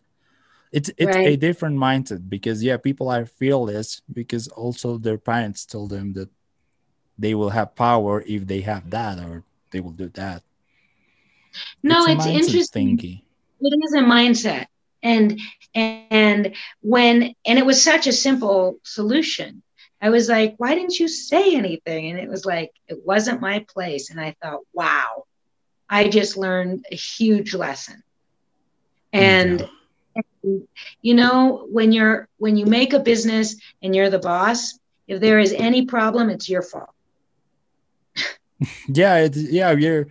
[0.72, 1.28] It's it's right.
[1.28, 6.28] a different mindset because yeah people are fearless because also their parents told them that
[7.18, 10.42] they will have power if they have that or they will do that.
[11.82, 12.99] No it's, it's interesting.
[12.99, 13.22] thingy.
[13.61, 14.66] it is a mindset.
[15.03, 15.38] And
[15.74, 19.62] and when and it was such a simple solution
[20.05, 22.11] i was like why didn't you say anything?
[22.11, 24.11] And it was like it wasn't my place.
[24.11, 25.24] And i thought wow
[25.88, 28.02] i just learned a huge lesson.
[29.12, 29.66] And yeah.
[30.44, 30.68] And,
[31.00, 34.78] you know when you're when you make a business and you're the boss
[35.09, 36.94] if there is any problem it's your fault.
[38.88, 40.07] Yeah it's yeah you're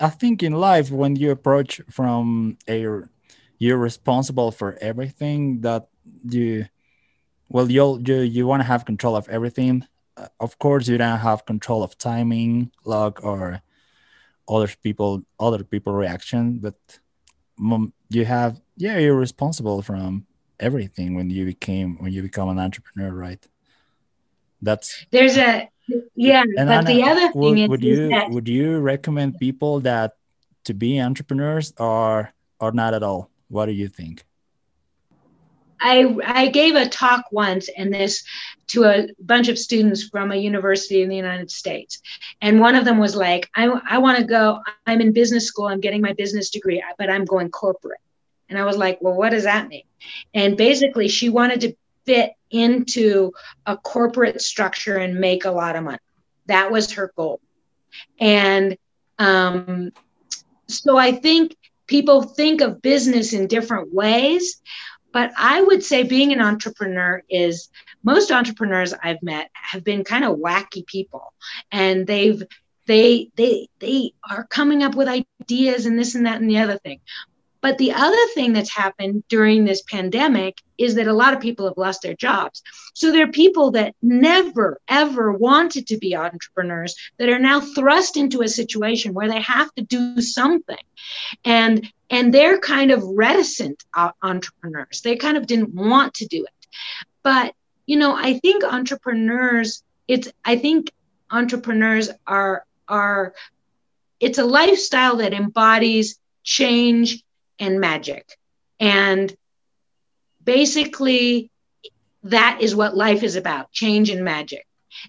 [0.00, 2.76] i think in life when you approach from a
[3.62, 5.86] you're responsible for everything that
[6.28, 6.66] you
[7.52, 9.86] well you'll you, you want to have control of everything.
[10.16, 13.62] Uh, of course you don't have control of timing luck or
[14.48, 16.76] other people other people reaction but
[18.10, 20.26] you have yeah you're responsible from
[20.60, 23.46] everything when you became when you become an entrepreneur right?
[24.60, 25.68] That's there's a
[26.14, 29.38] yeah and but Anna, the other thing would, is, would you that, would you recommend
[29.38, 30.16] people that
[30.64, 33.30] to be entrepreneurs or or not at all?
[33.48, 34.24] What do you think
[35.82, 38.24] I, I gave a talk once and this
[38.68, 42.00] to a bunch of students from a university in the United States.
[42.40, 45.66] And one of them was like, I, I want to go, I'm in business school,
[45.66, 48.00] I'm getting my business degree, but I'm going corporate.
[48.48, 49.84] And I was like, well, what does that mean?
[50.34, 51.74] And basically, she wanted to
[52.04, 53.32] fit into
[53.66, 55.98] a corporate structure and make a lot of money.
[56.46, 57.40] That was her goal.
[58.20, 58.76] And
[59.18, 59.92] um,
[60.68, 61.56] so I think
[61.86, 64.60] people think of business in different ways.
[65.12, 67.68] But I would say being an entrepreneur is
[68.02, 71.32] most entrepreneurs I've met have been kind of wacky people.
[71.70, 72.42] And they've
[72.86, 76.78] they they they are coming up with ideas and this and that and the other
[76.78, 77.00] thing
[77.62, 81.66] but the other thing that's happened during this pandemic is that a lot of people
[81.66, 82.60] have lost their jobs.
[82.92, 88.16] So there are people that never, ever wanted to be entrepreneurs that are now thrust
[88.16, 90.84] into a situation where they have to do something.
[91.44, 95.00] And and they're kind of reticent uh, entrepreneurs.
[95.00, 96.66] They kind of didn't want to do it.
[97.22, 97.54] But
[97.86, 100.90] you know, I think entrepreneurs, it's I think
[101.30, 103.34] entrepreneurs are are
[104.18, 107.22] it's a lifestyle that embodies change
[107.58, 108.26] and magic.
[108.80, 109.34] And
[110.42, 111.50] basically,
[112.24, 114.66] that is what life is about change and magic.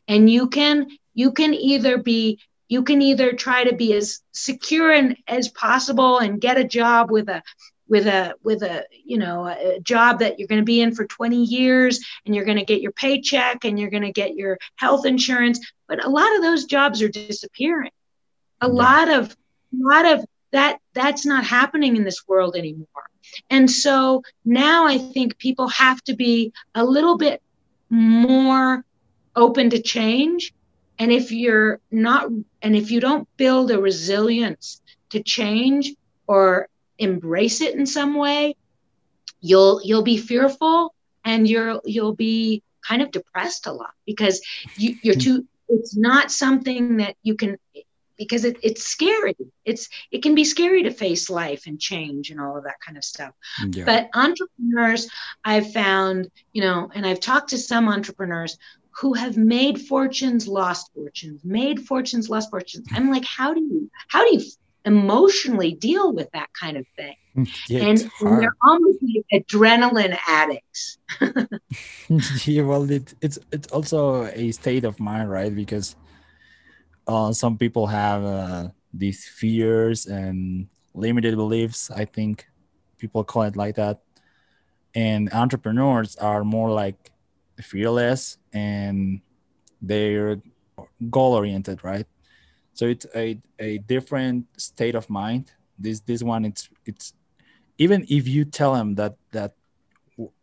[0.08, 4.92] And you can you can either be you can either try to be as secure
[4.92, 7.44] and as possible and get a job with a
[7.88, 11.06] with a with a you know a job that you're going to be in for
[11.06, 14.58] 20 years and you're going to get your paycheck and you're going to get your
[14.76, 17.92] health insurance but a lot of those jobs are disappearing
[18.62, 19.36] a lot of a
[19.74, 22.88] lot of that that's not happening in this world anymore.
[23.50, 27.42] And so now I think people have to be a little bit
[27.90, 28.86] more
[29.36, 30.54] open to change.
[31.00, 32.30] And if you're not,
[32.62, 35.94] and if you don't build a resilience to change
[36.28, 38.56] or embrace it in some way,
[39.42, 40.94] you'll you'll be fearful
[41.26, 44.42] and you're you'll be kind of depressed a lot because
[44.78, 45.20] you, you're hmm.
[45.20, 45.48] too.
[45.70, 47.58] It's not something that you can
[48.24, 49.36] because it, it's scary.
[49.66, 52.98] It's it can be scary to face life and change and all of that kind
[52.98, 53.34] of stuff.
[53.70, 53.86] Yeah.
[53.86, 55.10] But entrepreneurs,
[55.44, 58.58] I've found, you know, and I've talked to some entrepreneurs
[59.00, 62.88] who have made fortunes, lost fortunes, made fortunes, lost fortunes.
[62.92, 64.44] I'm like, how do you how do you
[64.86, 67.16] emotionally deal with that kind of thing?
[67.68, 71.00] Yeah, and they're almost like adrenaline addicts.
[72.48, 75.54] yeah, well, it, it's it's also a state of mind, right?
[75.54, 75.96] Because
[77.08, 81.92] uh, some people have uh, these fears and limited beliefs.
[81.92, 82.48] I think
[82.98, 84.02] people call it like that.
[84.96, 87.12] And entrepreneurs are more like
[87.62, 89.22] fearless and
[89.82, 90.42] they're
[91.10, 92.06] goal oriented, right?
[92.74, 95.52] So it's a, a different state of mind.
[95.78, 97.14] This this one it's it's
[97.78, 99.56] even if you tell them that that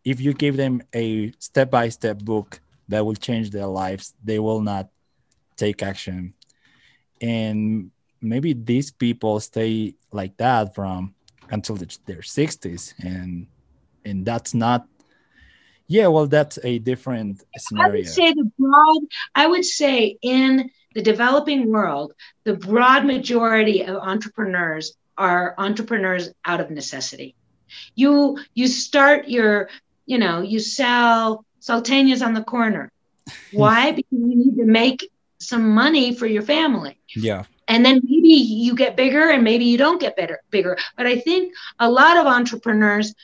[0.05, 4.39] if you give them a step by step book that will change their lives, they
[4.41, 4.91] will not
[5.57, 6.35] take action
[7.21, 7.91] and
[8.21, 11.15] maybe these people stay like that from
[11.51, 13.47] until their 60s and
[14.05, 14.87] and that's not
[15.87, 19.03] yeah well that's a different scenario i would say the broad
[19.35, 22.13] i would say in the developing world
[22.45, 27.37] the broad majority of entrepreneurs are entrepreneurs out of necessity.
[27.95, 29.69] You you start your
[30.07, 32.91] you know you sell salteñas on the corner.
[33.53, 33.93] Why?
[33.93, 35.10] Because you need to make
[35.41, 36.99] some money for your family.
[37.17, 37.45] Yeah.
[37.67, 40.77] And then maybe you get bigger and maybe you don't get better bigger.
[40.97, 43.15] But I think a lot of entrepreneurs,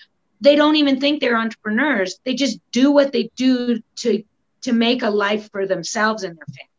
[0.40, 2.18] they don't even think they're entrepreneurs.
[2.24, 4.22] They just do what they do to
[4.62, 6.70] to make a life for themselves and their family.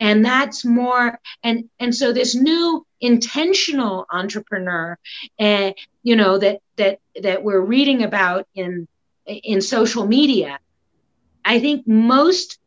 [0.00, 4.98] And that's more and and so this new intentional entrepreneur
[5.38, 8.88] and uh, you know that that that we're reading about in
[9.26, 10.58] in social media
[11.44, 12.58] i think most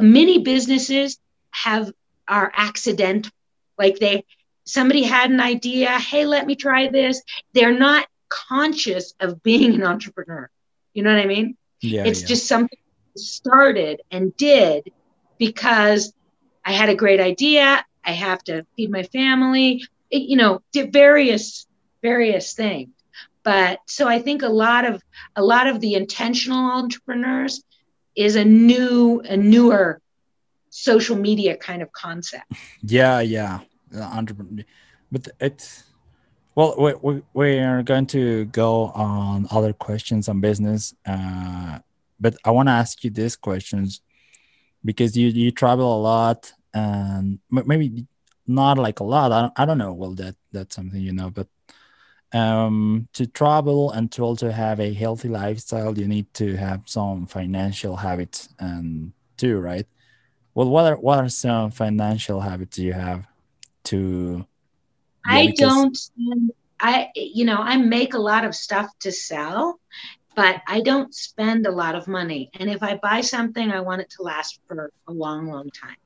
[0.00, 1.18] many businesses
[1.50, 1.92] have
[2.26, 3.30] are accidental
[3.78, 4.24] like they
[4.64, 7.22] somebody had an idea hey let me try this.
[7.52, 10.50] They're not conscious of being an entrepreneur.
[10.92, 11.56] You know what i mean?
[11.80, 12.28] Yeah it's yeah.
[12.28, 12.78] just something
[13.16, 14.90] started and did
[15.38, 16.12] because
[16.64, 17.84] i had a great idea.
[18.04, 19.84] I have to feed my family.
[20.10, 21.66] It, you know did various
[22.02, 22.90] various things.
[23.42, 25.02] But so i think a lot of
[25.36, 27.62] a lot of the intentional entrepreneurs
[28.16, 30.00] is a new a newer
[30.70, 32.50] social media kind of concept.
[32.82, 33.60] Yeah yeah.
[35.12, 35.84] But it's
[36.54, 41.78] well we, we, we are going to go on other questions on business uh,
[42.20, 44.00] but i want to ask you these questions
[44.84, 48.06] because you you travel a lot and maybe
[48.46, 49.32] not like a lot.
[49.32, 51.46] I don't, I don't know well that that's something you know but
[52.34, 57.26] um, to travel and to also have a healthy lifestyle, you need to have some
[57.26, 59.86] financial habits and too, right?
[60.54, 63.26] Well, what are what are some financial habits you have
[63.84, 64.46] to?
[65.26, 65.96] Yeah, I don't.
[66.80, 69.80] I you know I make a lot of stuff to sell,
[70.34, 72.50] but I don't spend a lot of money.
[72.58, 75.96] And if I buy something, I want it to last for a long, long time.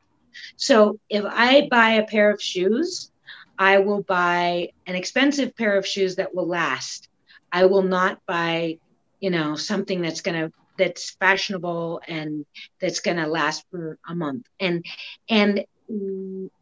[0.56, 3.10] So if I buy a pair of shoes,
[3.58, 7.08] I will buy an expensive pair of shoes that will last.
[7.52, 8.78] I will not buy,
[9.20, 12.44] you know, something that's going to that's fashionable and
[12.80, 14.46] that's going to last for a month.
[14.60, 14.84] And
[15.28, 15.64] and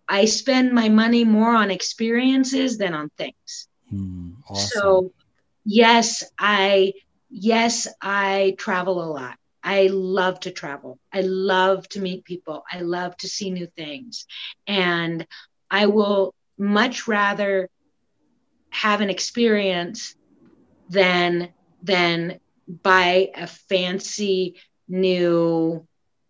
[0.09, 3.69] I spend my money more on experiences than on things.
[3.91, 5.01] Hmm, awesome.
[5.01, 5.11] So
[5.65, 6.93] yes, I
[7.31, 9.37] yes, I travel a lot.
[9.63, 10.99] I love to travel.
[11.13, 12.65] I love to meet people.
[12.71, 14.27] I love to see new things.
[14.67, 15.27] And
[15.71, 17.69] I will much rather
[18.71, 20.15] have an experience
[20.89, 21.49] than
[21.83, 22.39] than
[22.69, 24.57] buy a fancy
[24.89, 25.87] new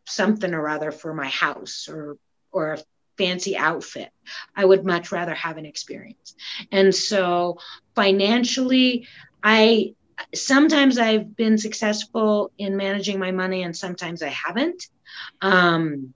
[0.07, 2.17] something or other for my house or
[2.53, 2.79] or a
[3.19, 4.11] fancy outfit.
[4.55, 6.35] I would much rather have an experience.
[6.71, 7.59] And so
[7.95, 9.07] financially,
[9.43, 9.95] I
[10.35, 14.87] sometimes I've been successful in managing my money and sometimes I haven't.
[15.41, 16.15] Um,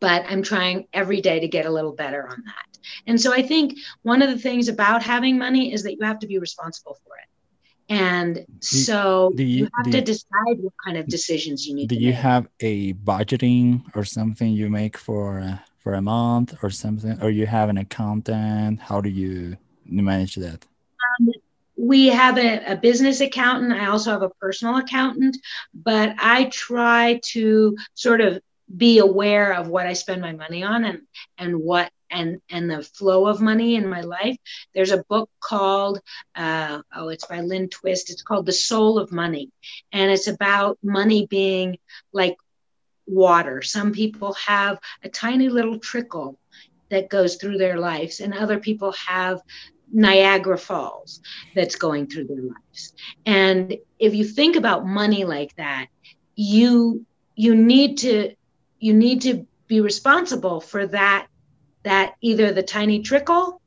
[0.00, 2.71] but I'm trying every day to get a little better on that.
[3.06, 6.18] And so I think one of the things about having money is that you have
[6.20, 7.28] to be responsible for it.
[7.88, 11.96] And so you, you, have to you, decide what kind of decisions you need do
[11.96, 12.20] you make.
[12.20, 17.46] have a budgeting or something you make for for a month or something, or you
[17.46, 18.80] have an accountant?
[18.80, 20.64] How do you manage that?
[21.20, 21.32] Um,
[21.76, 23.72] we have a, a, business accountant.
[23.72, 25.36] I also have a personal accountant,
[25.74, 28.40] but I try to sort of
[28.74, 31.00] be aware of what I spend my money on and
[31.36, 34.36] and what and and the flow of money in my life.
[34.74, 36.00] There's a book called
[36.36, 38.10] uh, oh, it's by Lynn Twist.
[38.10, 39.50] It's called The Soul of Money,
[39.92, 41.78] and it's about money being
[42.12, 42.36] like
[43.06, 43.62] water.
[43.62, 46.38] Some people have a tiny little trickle
[46.90, 49.40] that goes through their lives, and other people have
[49.92, 51.20] Niagara Falls
[51.54, 52.92] that's going through their lives.
[53.26, 55.86] And if you think about money like that,
[56.36, 57.04] you
[57.36, 58.34] you need to
[58.78, 61.26] you need to be responsible for that
[61.84, 63.60] that either the tiny trickle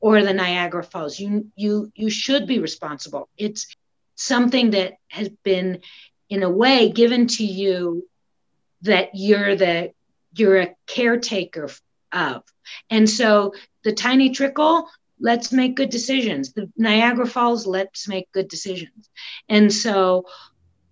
[0.00, 1.18] or the Niagara Falls.
[1.18, 3.28] You you you should be responsible.
[3.36, 3.66] It's
[4.14, 5.80] something that has been
[6.28, 8.06] in a way given to you
[8.82, 9.92] that you're the
[10.34, 11.68] you're a caretaker
[12.12, 12.42] of.
[12.90, 13.54] And so
[13.84, 14.88] the tiny trickle,
[15.20, 16.52] let's make good decisions.
[16.52, 19.08] The Niagara Falls, let's make good decisions.
[19.48, 20.26] And so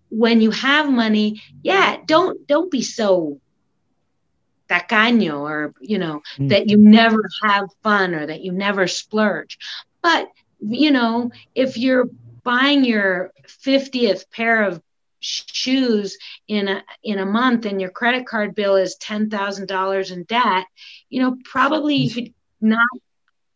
[0.09, 3.41] when you have money, yeah, don't don't be so
[4.69, 6.49] tacaño or you know mm.
[6.49, 9.59] that you never have fun or that you never splurge
[10.03, 10.29] but
[10.61, 12.09] you know if you're
[12.43, 14.81] buying your 50th pair of
[15.21, 20.67] shoes in a in a month and your credit card bill is $10,000 in debt
[21.09, 22.87] you know probably you could not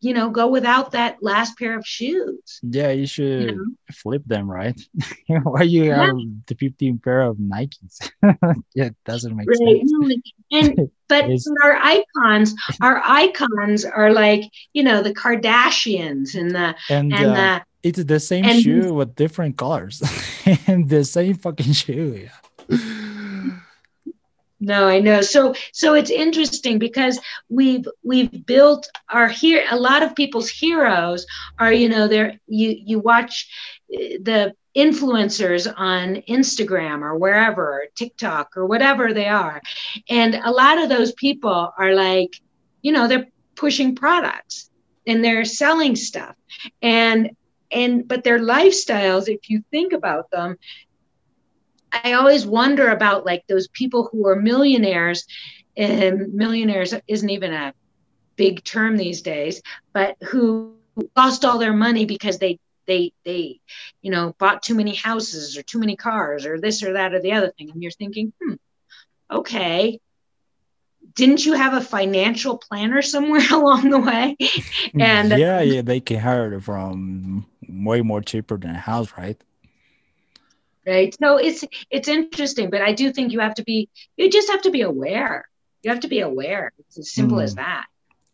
[0.01, 2.59] you know, go without that last pair of shoes.
[2.63, 3.65] Yeah, you should you know?
[3.91, 4.79] flip them, right?
[5.27, 6.05] Why you yeah.
[6.05, 6.15] have
[6.47, 8.09] the 15 pair of Nikes?
[8.73, 9.87] yeah, it doesn't make right.
[9.87, 10.21] sense.
[10.51, 11.25] And but
[11.63, 17.33] our icons, our icons are like, you know, the Kardashians and the and, and uh,
[17.33, 20.01] the it's the same shoe with different colors
[20.67, 22.27] and the same fucking shoe.
[22.69, 23.05] Yeah
[24.59, 25.21] no i know.
[25.21, 31.25] So so it's interesting because we've we've built our here a lot of people's heroes
[31.57, 33.47] are you know they're you you watch
[33.93, 39.61] eh, the influencers on instagram or wherever or tiktok or whatever they are.
[40.09, 42.35] And a lot of those people are like
[42.81, 44.69] you know they're pushing products
[45.05, 46.35] and they're selling stuff.
[46.81, 47.31] And
[47.71, 50.57] and but their lifestyles if you think about them
[51.91, 55.25] I always wonder about like those people who are millionaires,
[55.75, 57.73] and millionaires isn't even a
[58.35, 59.61] big term these days,
[59.93, 60.75] but who
[61.15, 63.59] lost all their money because they they they
[64.01, 67.21] you know bought too many houses or too many cars or this or that or
[67.21, 68.53] the other thing, and you're thinking, hmm,
[69.31, 69.99] okay,
[71.15, 74.37] didn't you have a financial planner somewhere along the way?
[74.99, 79.41] and yeah, yeah, they can hire it from way more cheaper than a house, right?
[80.89, 81.15] Right?
[81.19, 84.61] So it's it's interesting but i do think you have to be you just have
[84.63, 85.47] to be aware.
[85.83, 86.73] You have to be aware.
[86.79, 87.43] It's as simple mm.
[87.43, 87.85] as that.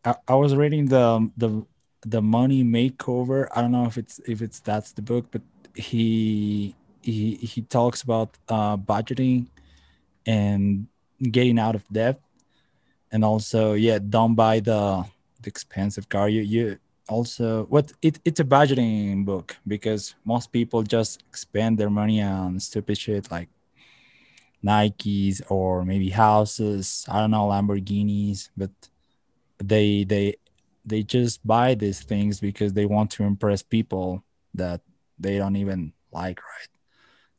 [0.04, 1.66] I, I was reading the the
[2.02, 3.48] the money makeover.
[3.56, 5.42] I don't know if it's if it's that's the book but
[5.76, 9.48] he he he talks about uh budgeting
[10.26, 10.88] and
[11.22, 12.20] getting out of debt.
[13.12, 15.06] And also yeah don't buy the
[15.42, 16.28] the expensive car.
[16.30, 21.90] You you also what it, it's a budgeting book because most people just spend their
[21.90, 23.50] money on stupid shit like
[24.64, 27.06] nikes or maybe houses.
[27.10, 28.72] I don't know lamborghinis but
[29.60, 30.36] they they
[30.86, 34.82] they just buy these things because they want to impress people that
[35.20, 36.70] they don't even like right?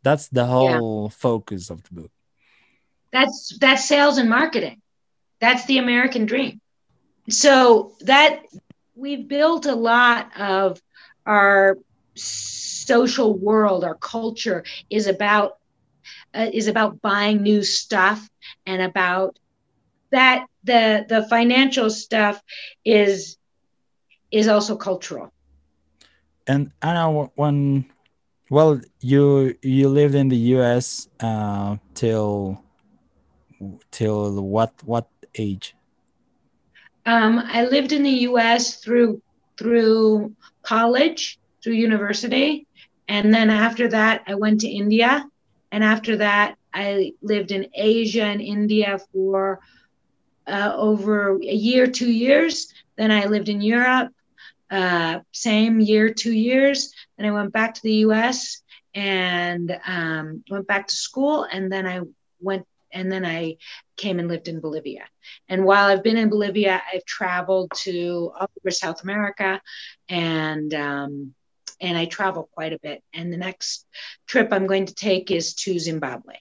[0.03, 1.17] That's the whole yeah.
[1.17, 2.11] focus of the book.
[3.13, 4.81] That's that's sales and marketing.
[5.41, 6.61] That's the american dream.
[7.29, 8.43] So that
[8.97, 10.81] we've built a lot of
[11.27, 11.77] our
[12.15, 15.59] social world our culture is about
[16.35, 18.29] uh, is about buying new stuff
[18.65, 19.39] and about
[20.11, 22.43] that the the financial stuff
[22.85, 23.37] is
[24.31, 25.33] is also cultural.
[26.47, 27.87] And know when
[28.51, 32.63] well you you lived in the us uh till
[33.91, 35.75] till what what age
[37.07, 38.77] um, I lived in the U.S.
[38.77, 39.23] through
[39.57, 42.67] through college, through university,
[43.09, 45.25] and then after that, I went to India,
[45.71, 49.61] and after that, I lived in Asia and India for
[50.47, 52.73] uh, over a year, two years.
[52.97, 54.13] Then I lived in Europe,
[54.71, 56.93] uh, same year, two years.
[57.17, 58.63] Then I went back to the U.S.
[58.95, 62.01] and um, went back to school, and then I
[62.41, 62.67] went
[62.97, 63.59] and then I
[63.97, 65.05] came and lived in Bolivia.
[65.49, 69.61] And while I've been in Bolivia, I've traveled to all over South America,
[70.09, 71.35] and um,
[71.81, 73.03] and I travel quite a bit.
[73.13, 73.87] And the next
[74.27, 76.37] trip I'm going to take is to Zimbabwe.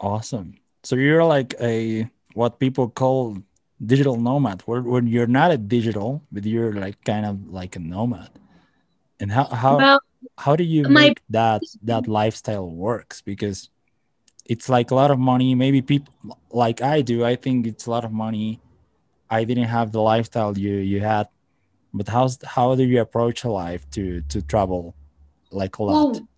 [0.00, 0.58] Awesome.
[0.82, 3.38] So you're like a what people call
[3.84, 7.78] digital nomad where, when you're not a digital but you're like kind of like a
[7.78, 8.30] nomad
[9.20, 10.00] and how how well,
[10.38, 13.68] how do you make that that lifestyle works because
[14.46, 15.54] it's like a lot of money.
[15.54, 16.12] Maybe people
[16.50, 18.60] like i do i think it's a lot of money.
[19.30, 21.28] I didn't have the lifestyle you you had.
[21.92, 24.94] But how's how do you approach a life to to travel
[25.50, 25.92] like a lot?
[25.92, 26.28] Well,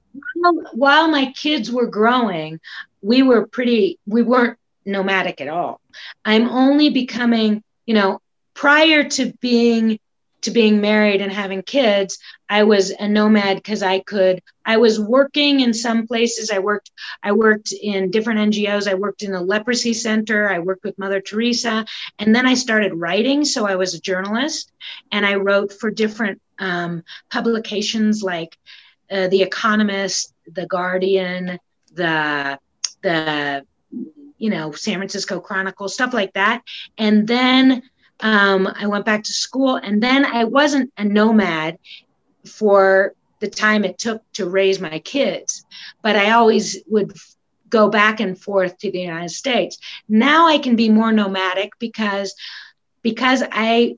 [0.72, 2.60] while my kids were growing
[3.02, 5.80] we were pretty we weren't nomadic at all.
[6.24, 8.20] I'm only becoming you know
[8.54, 9.98] prior to being
[10.46, 12.18] to being married and having kids,
[12.48, 14.42] I was a nomad because I could.
[14.64, 16.50] I was working in some places.
[16.50, 16.92] I worked.
[17.22, 18.88] I worked in different NGOs.
[18.88, 20.48] I worked in a leprosy center.
[20.48, 21.84] I worked with Mother Teresa,
[22.18, 23.44] and then I started writing.
[23.44, 24.72] So I was a journalist,
[25.10, 28.56] and I wrote for different um, publications like
[29.10, 31.58] uh, The Economist, The Guardian,
[31.92, 32.58] the
[33.02, 33.66] the
[34.38, 36.62] you know San Francisco Chronicle, stuff like that,
[36.96, 37.82] and then
[38.20, 41.78] um, I went back to school, and then I wasn't a nomad
[42.46, 45.64] for the time it took to raise my kids,
[46.02, 47.12] but I always would
[47.68, 49.78] go back and forth to the United States.
[50.08, 52.34] Now I can be more nomadic because
[53.02, 53.96] because I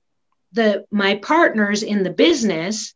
[0.53, 2.95] the my partners in the business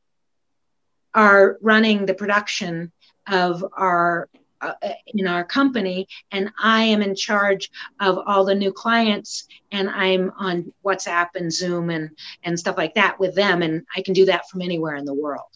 [1.15, 2.91] are running the production
[3.27, 4.29] of our
[4.63, 4.75] uh,
[5.07, 10.33] in our company and i am in charge of all the new clients and i'm
[10.39, 12.11] on whatsapp and zoom and
[12.45, 15.15] and stuff like that with them and i can do that from anywhere in the
[15.15, 15.53] world.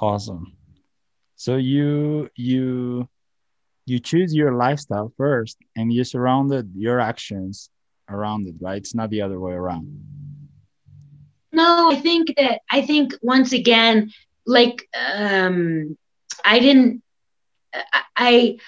[0.00, 0.52] Awesome.
[1.36, 3.08] So you you
[3.86, 7.70] you choose your lifestyle first and you surrounded your actions
[8.08, 8.78] around it right?
[8.78, 9.86] It's not the other way around.
[11.52, 14.12] No i think that i think once again
[14.44, 15.96] like um
[16.44, 17.02] i didn't
[18.16, 18.58] I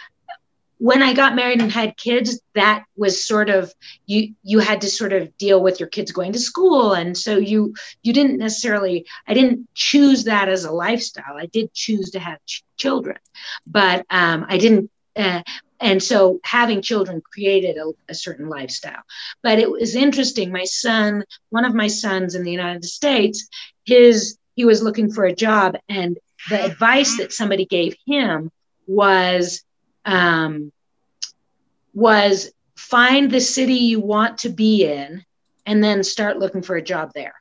[0.79, 3.75] when I got married and had kids, that was sort of
[4.07, 7.37] you you had to sort of deal with your kids going to school, and so
[7.37, 11.37] you you didn't necessarily I didn't choose that as a lifestyle.
[11.37, 13.19] I did choose to have ch- children,
[13.67, 14.91] but um, I didn't.
[15.17, 15.43] Uh,
[15.81, 19.03] and so having children created a, a, certain lifestyle
[19.43, 23.49] but it was interesting my son one of my sons in the united states
[23.85, 26.19] his he was looking for a job and
[26.51, 28.51] the advice that somebody gave him
[28.89, 29.62] was
[30.05, 30.72] um,
[31.95, 35.24] was find the city you want to be in
[35.66, 37.34] and then start looking for a job there.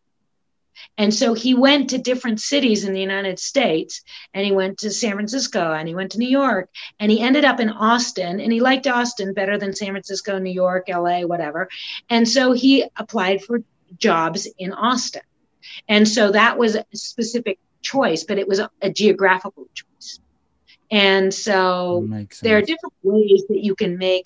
[0.98, 4.92] And so he went to different cities in the United States and he went to
[4.92, 6.70] San Francisco and he went to New York
[7.00, 10.52] and he ended up in Austin and he liked Austin better than San Francisco, New
[10.52, 11.70] York, LA, whatever.
[12.10, 13.64] And so he applied for
[13.98, 15.22] jobs in Austin.
[15.88, 20.20] And so that was a specific choice, but it was a, a geographical choice.
[20.90, 22.08] And so
[22.42, 24.26] there are different ways that you can make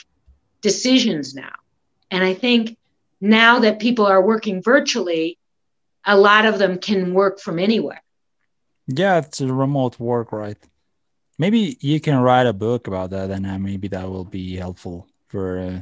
[0.62, 1.54] decisions now.
[2.12, 2.78] And I think
[3.20, 5.38] now that people are working virtually,
[6.06, 8.02] a lot of them can work from anywhere.
[8.88, 10.58] Yeah, it's a remote work, right?
[11.38, 15.08] Maybe you can write a book about that, and uh, maybe that will be helpful
[15.28, 15.82] for uh,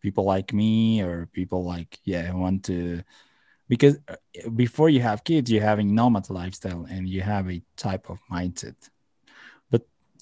[0.00, 3.02] people like me or people like yeah who want to
[3.68, 4.16] because uh,
[4.54, 8.74] before you have kids, you're having nomad lifestyle and you have a type of mindset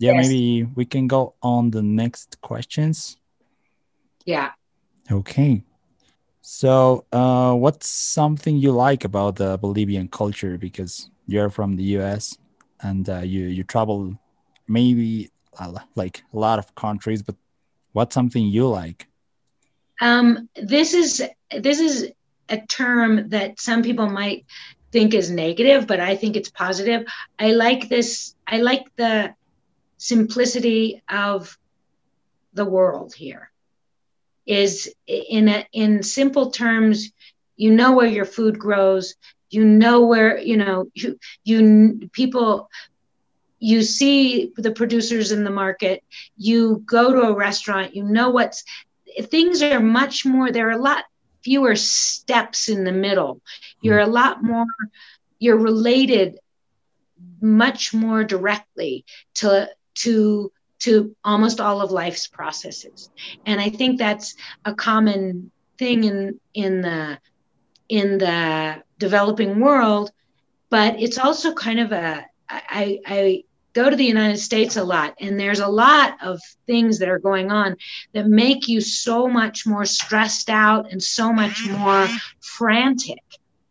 [0.00, 0.28] yeah, yes.
[0.28, 3.18] maybe we can go on the next questions.
[4.24, 4.52] Yeah.
[5.12, 5.62] Okay.
[6.40, 10.56] So, uh, what's something you like about the Bolivian culture?
[10.56, 12.38] Because you're from the U.S.
[12.80, 14.18] and uh, you you travel
[14.66, 17.36] maybe uh, like a lot of countries, but
[17.92, 19.06] what's something you like?
[20.00, 21.22] Um, this is
[21.58, 22.10] this is
[22.48, 24.46] a term that some people might
[24.92, 27.06] think is negative, but I think it's positive.
[27.38, 28.34] I like this.
[28.46, 29.34] I like the
[30.00, 31.58] simplicity of
[32.54, 33.50] the world here.
[34.46, 37.12] Is in a, in simple terms
[37.56, 39.14] you know where your food grows.
[39.50, 42.70] You know where you know you you people
[43.58, 46.02] you see the producers in the market.
[46.36, 48.64] You go to a restaurant you know what's
[49.24, 51.04] things are much more there are a lot
[51.44, 53.42] fewer steps in the middle.
[53.82, 54.66] You're a lot more
[55.38, 56.38] you're related
[57.40, 63.10] much more directly to to to almost all of life's processes.
[63.46, 67.18] And i think that's a common thing in in the
[67.88, 70.12] in the developing world
[70.68, 75.14] but it's also kind of a i i go to the united states a lot
[75.20, 77.76] and there's a lot of things that are going on
[78.12, 82.16] that make you so much more stressed out and so much more mm-hmm.
[82.40, 83.24] frantic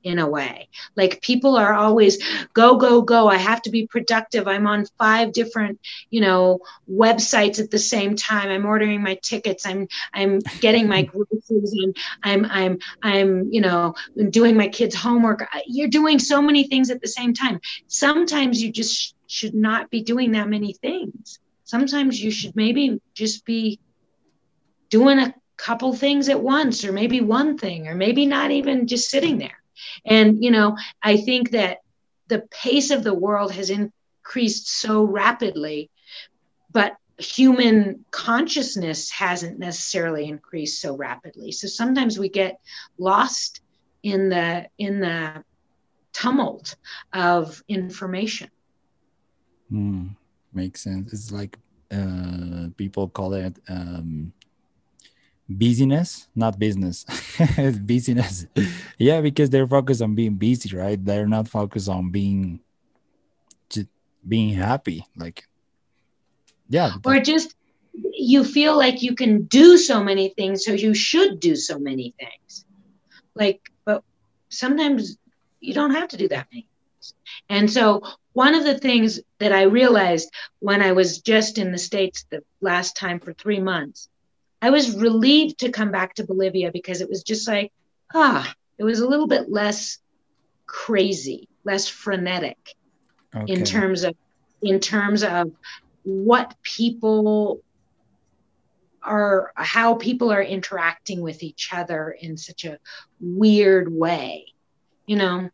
[0.09, 0.67] in a way.
[0.95, 2.17] Like people are always
[2.53, 3.27] go, go, go.
[3.27, 4.47] I have to be productive.
[4.47, 5.79] I'm on five different,
[6.09, 6.59] you know,
[6.91, 8.49] websites at the same time.
[8.49, 9.65] I'm ordering my tickets.
[9.65, 13.93] I'm I'm getting my groceries and I'm I'm I'm, you know,
[14.29, 15.47] doing my kids' homework.
[15.65, 17.59] You're doing so many things at the same time.
[17.87, 21.39] Sometimes you just should not be doing that many things.
[21.63, 23.79] Sometimes you should maybe just be
[24.89, 29.09] doing a couple things at once or maybe one thing or maybe not even just
[29.09, 29.58] sitting there
[30.05, 31.79] and, you know, I think that
[32.27, 35.89] the pace of the world has increased so rapidly,
[36.71, 41.51] but human consciousness hasn't necessarily increased so rapidly.
[41.51, 42.59] So sometimes we get
[42.97, 43.61] lost
[44.03, 45.43] in the in the
[46.13, 46.75] tumult
[47.13, 48.49] of information.
[49.71, 50.15] Mm,
[50.53, 51.13] makes sense.
[51.13, 51.57] It's like
[51.91, 54.31] uh, people call it um,
[55.49, 57.05] busyness not business.
[57.85, 58.45] Busyness
[58.97, 61.03] yeah because they're focused on being busy right?
[61.03, 62.59] They're not focused on being
[63.69, 63.87] just
[64.27, 65.47] being happy like
[66.69, 66.91] yeah.
[67.03, 67.55] Or just
[68.13, 72.13] you feel like you can do so many things so you should do so many
[72.19, 72.65] things.
[73.33, 74.03] Like but
[74.49, 75.17] sometimes
[75.59, 76.67] you don't have to do that many
[77.49, 78.01] and so
[78.33, 80.29] one of the things that i realized
[80.59, 84.09] when i was just in the states the last time for three months
[84.61, 87.71] I was relieved to come back to Bolivia because it was just like,
[88.13, 89.99] ah, it was a little bit less
[90.65, 92.75] crazy, less frenetic
[93.35, 93.51] okay.
[93.51, 94.15] in terms of
[94.61, 95.51] in terms of
[96.03, 97.61] what people
[99.01, 102.77] are how people are interacting with each other in such a
[103.21, 104.45] weird way
[105.07, 105.49] you know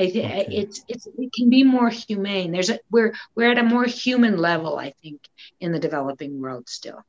[0.00, 0.46] I think okay.
[0.48, 2.52] it's it's it can be more humane.
[2.52, 5.20] There's a we're we're at a more human level, I think,
[5.60, 7.04] in the developing world still.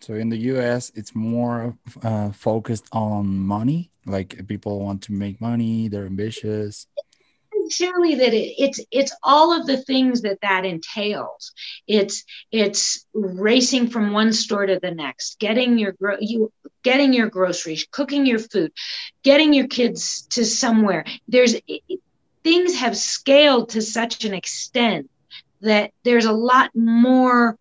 [0.00, 3.90] So in the US, it's more uh, focused on money.
[4.06, 6.86] Like people want to make money, they're ambitious.
[7.70, 11.52] Surely that it, it's it's all of the things that that entails.
[11.86, 16.50] It's it's racing from one store to the next, getting your gro- you
[16.82, 18.72] getting your groceries, cooking your food,
[19.22, 21.04] getting your kids to somewhere.
[21.26, 22.00] There's it,
[22.42, 25.10] things have scaled to such an extent
[25.60, 27.58] that there's a lot more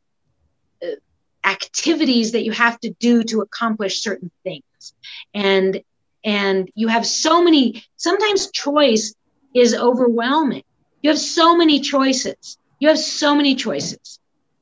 [1.43, 4.93] activities that you have to do to accomplish certain things.
[5.33, 5.81] And
[6.23, 9.15] and you have so many sometimes choice
[9.53, 10.63] is overwhelming.
[11.01, 12.57] You have so many choices.
[12.79, 14.19] You have so many choices.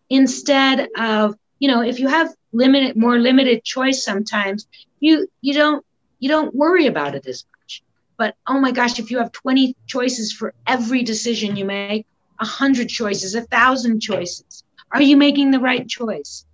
[0.09, 4.67] Instead of you know if you have limited more limited choice sometimes
[4.99, 5.84] you you don't
[6.19, 7.84] you don't worry about it as much.
[8.17, 12.05] But oh my gosh if you have 20 choices for every decision you make
[12.38, 16.45] 100 choices a thousand choices are you making the right choice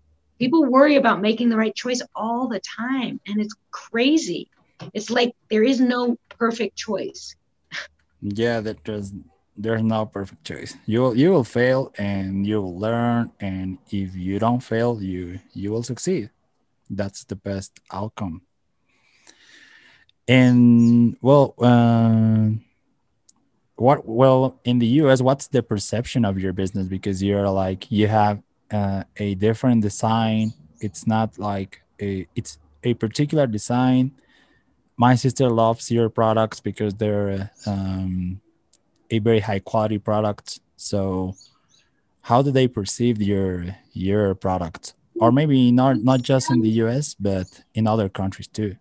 [0.42, 4.50] people worry about making the right choice all the time and it's crazy.
[4.92, 7.36] It's like there is no perfect choice.
[8.22, 9.14] Yeah that does
[9.56, 10.76] there's no perfect choice.
[10.88, 15.39] You will you will fail and you will learn and if you don't fail you
[15.54, 16.32] you will succeed.
[16.89, 18.42] That's the best outcome.
[20.28, 22.50] And well uh,
[23.76, 26.88] what well in the us what's the perception of your business?
[26.88, 30.53] Because you're like you have uh, a different design.
[30.80, 34.11] It's not like a it's a particular design.
[34.97, 38.41] My sister loves your products because they're um,
[39.09, 40.59] a very high quality product.
[40.78, 41.36] So,
[42.22, 47.15] how do they perceive your your product, or maybe not not just in the U.S.
[47.19, 48.76] but in other countries too?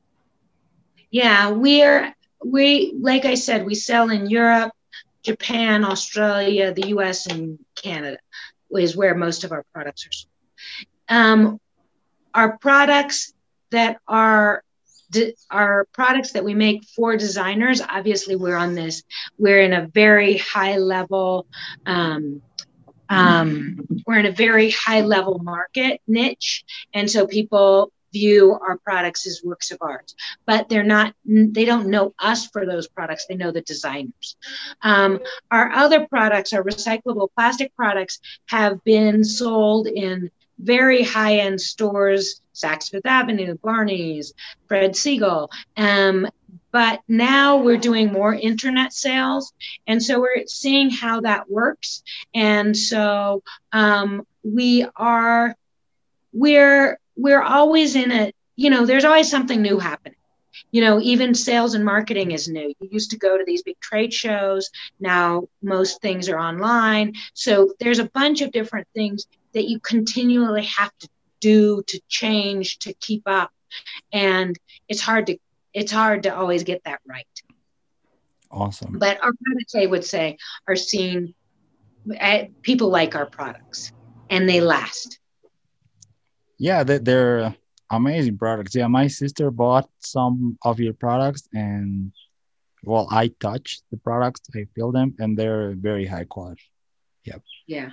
[1.11, 2.15] Yeah, we're
[2.45, 4.73] we like I said, we sell in Europe,
[5.23, 8.19] Japan, Australia, the U.S., and Canada
[8.77, 10.31] is where most of our products are sold.
[11.09, 11.61] Um,
[12.35, 13.33] our products
[13.71, 14.63] that are
[15.51, 19.03] our products that we make for designers obviously we're on this
[19.39, 21.49] we're in a very high level
[21.85, 22.41] um,
[23.09, 26.65] um, we're in a very high level market niche
[26.95, 30.15] and so people view our products as works of art.
[30.47, 33.27] But they're not they don't know us for those products.
[33.27, 34.37] They know the designers.
[34.83, 35.21] Um,
[35.51, 42.91] our other products our recyclable plastic products have been sold in very high-end stores saks
[42.91, 44.35] fifth avenue barney's
[44.69, 45.49] fred segal.
[45.77, 46.29] Um,
[46.73, 49.53] but now we're doing more internet sales
[49.87, 52.03] and so we're seeing how that works.
[52.35, 53.43] And so
[53.73, 55.57] um, we are
[56.33, 60.17] we're we're always in a, you know, there's always something new happening.
[60.73, 62.73] You know, even sales and marketing is new.
[62.81, 64.71] You used to go to these big trade shows.
[64.99, 67.15] Now most things are online.
[67.35, 71.09] So there's a bunch of different things that you continually have to
[71.41, 73.51] do to change to keep up.
[74.13, 74.57] And
[74.89, 75.39] it's hard to
[75.73, 77.27] it's hard to always get that right.
[78.51, 78.99] Awesome.
[78.99, 81.35] But our products, I would say, are seen.
[82.19, 83.93] Uh, people like our products,
[84.31, 85.21] and they last.
[86.61, 87.57] Yeah, they, they're
[87.91, 88.75] amazing products.
[88.75, 92.13] Yeah, my sister bought some of your products, and
[92.85, 96.69] well, I touch the products, I feel them, and they're very high quality.
[97.25, 97.43] Yep.
[97.67, 97.91] Yeah.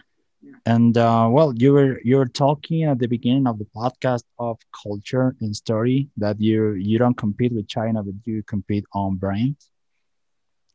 [0.66, 4.58] And uh, well, you were you were talking at the beginning of the podcast of
[4.84, 9.56] culture and story that you you don't compete with China, but you compete on brand.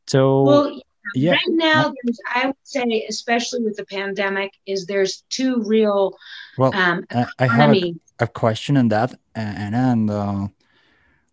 [0.07, 0.81] So well,
[1.15, 6.15] yeah, right now, there's, I would say, especially with the pandemic, is there's two real.
[6.57, 7.05] Well, um,
[7.39, 10.47] I have a, a, question on that, and and uh,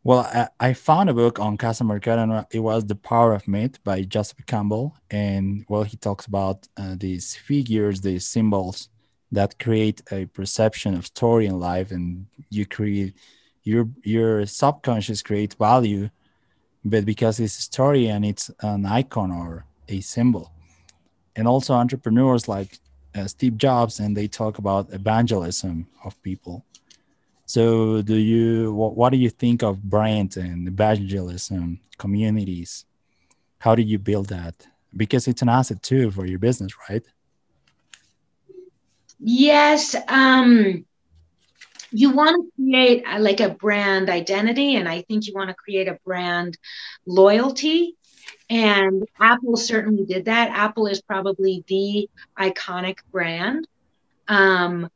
[0.03, 3.47] well, I, I, found a book on Casa Mercado, and it was The Power of
[3.47, 4.97] Myth by Joseph Campbell.
[5.11, 8.89] And well, he talks about uh, these figures, these symbols
[9.31, 13.15] that create a perception of story in life, and you create
[13.63, 16.09] your your subconscious creates value,
[16.85, 20.53] but because it's a story and it's an icon or a symbol.
[21.37, 22.79] And also entrepreneurs like
[23.15, 26.65] uh, Steve Jobs, and they talk about evangelism of people
[27.51, 32.85] so, do you what, what do you think of brand and evangelism communities?
[33.59, 34.69] How do you build that?
[34.97, 37.05] Because it's an asset too for your business, right?
[39.19, 39.97] Yes.
[40.07, 40.87] Um,
[41.93, 45.55] you want to create a, like a brand identity, and I think you want to
[45.55, 46.59] create a brand
[47.07, 47.97] loyalty.
[48.49, 50.51] And Apple certainly did that.
[50.51, 52.09] Apple is probably the
[52.39, 53.67] iconic brand.
[54.29, 54.89] Um,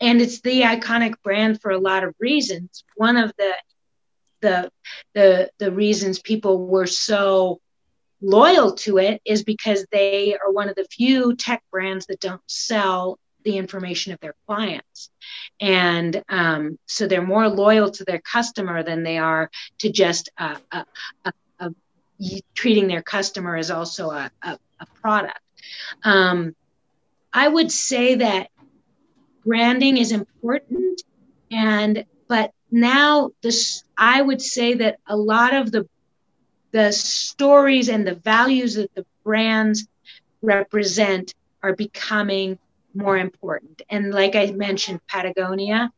[0.00, 2.84] and it's the iconic brand for a lot of reasons.
[2.96, 3.52] One of the
[4.40, 4.70] the
[5.14, 7.60] the the reasons people were so
[8.20, 12.42] loyal to it is because they are one of the few tech brands that don't
[12.46, 15.10] sell the information of their clients.
[15.60, 20.58] And um, so they're more loyal to their customer than they are to just a,
[20.70, 20.84] a,
[21.24, 21.32] a,
[22.54, 24.30] treating their customer as also a,
[25.00, 25.38] product.
[26.04, 26.54] Um,
[27.32, 28.48] i would say that
[29.44, 31.02] branding is important
[31.50, 35.88] and but now this i would say that a lot of the
[36.72, 39.86] the stories and the values that the brands
[40.40, 42.58] represent are becoming
[42.94, 45.90] more important and like i mentioned patagonia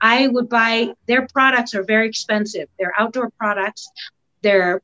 [0.00, 3.90] i would buy their products are very expensive they're outdoor products
[4.42, 4.82] they're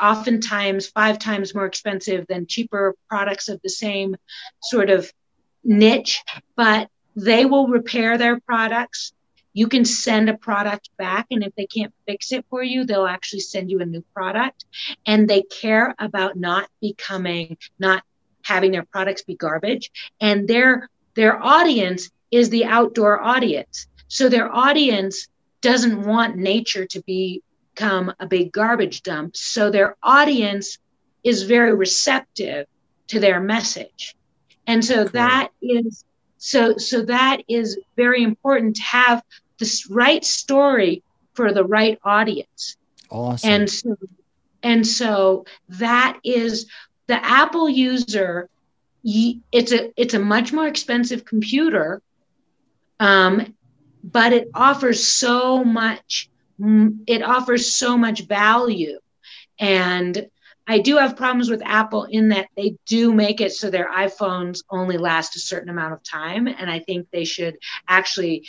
[0.00, 4.16] oftentimes five times more expensive than cheaper products of the same
[4.60, 5.12] sort of
[5.62, 6.22] niche
[6.56, 9.12] but they will repair their products.
[9.52, 13.06] You can send a product back, and if they can't fix it for you, they'll
[13.06, 14.64] actually send you a new product.
[15.06, 18.02] And they care about not becoming, not
[18.42, 19.90] having their products be garbage.
[20.20, 23.86] And their their audience is the outdoor audience.
[24.08, 25.28] So their audience
[25.60, 29.36] doesn't want nature to become a big garbage dump.
[29.36, 30.78] So their audience
[31.22, 32.66] is very receptive
[33.08, 34.14] to their message.
[34.66, 35.12] And so cool.
[35.12, 36.04] that is
[36.38, 39.22] so, so that is very important to have
[39.58, 42.76] this right story for the right audience.
[43.10, 43.50] Awesome.
[43.50, 43.96] And so,
[44.62, 46.66] and so that is
[47.06, 48.48] the Apple user.
[49.04, 52.00] It's a it's a much more expensive computer,
[52.98, 53.54] um,
[54.02, 56.30] but it offers so much.
[57.06, 58.98] It offers so much value,
[59.58, 60.28] and
[60.66, 64.62] I do have problems with Apple in that they do make it so their iPhones
[64.70, 66.46] only last a certain amount of time.
[66.46, 67.58] And I think they should
[67.88, 68.46] actually,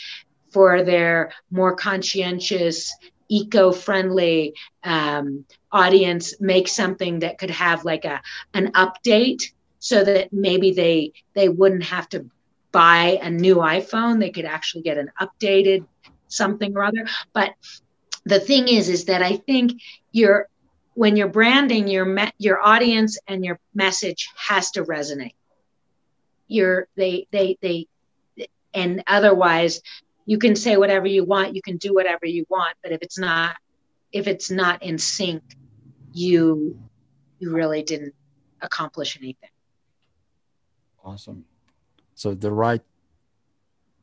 [0.50, 2.94] for their more conscientious,
[3.28, 8.22] eco friendly um, audience, make something that could have like a,
[8.54, 9.52] an update
[9.86, 12.26] so that maybe they they wouldn't have to
[12.72, 14.18] buy a new iPhone.
[14.18, 15.86] They could actually get an updated
[16.28, 17.06] something or other.
[17.32, 17.54] But
[18.24, 19.80] the thing is, is that I think
[20.10, 20.48] you're
[20.94, 25.34] when you're branding your me- your audience and your message has to resonate
[26.48, 27.86] you're they they they
[28.74, 29.80] and otherwise
[30.24, 33.18] you can say whatever you want you can do whatever you want but if it's
[33.18, 33.56] not
[34.12, 35.42] if it's not in sync
[36.12, 36.78] you
[37.38, 38.14] you really didn't
[38.62, 39.50] accomplish anything
[41.06, 41.44] awesome.
[42.14, 42.82] So the right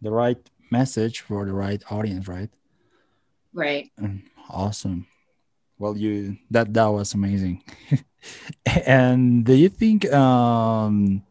[0.02, 0.38] the right
[0.72, 2.50] message for the right audience right?
[3.54, 3.92] Right.
[4.50, 5.08] Awesome.
[5.78, 7.64] Well you that that was amazing.
[8.86, 11.24] And do you think um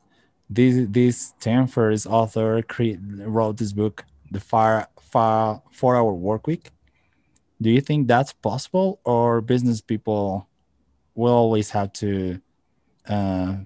[0.51, 6.69] this this Ferriss author create, wrote this book the fire fire four hour work week?
[7.63, 10.49] Do you think that's possible or business people
[11.15, 12.41] will always have to
[13.09, 13.57] uh,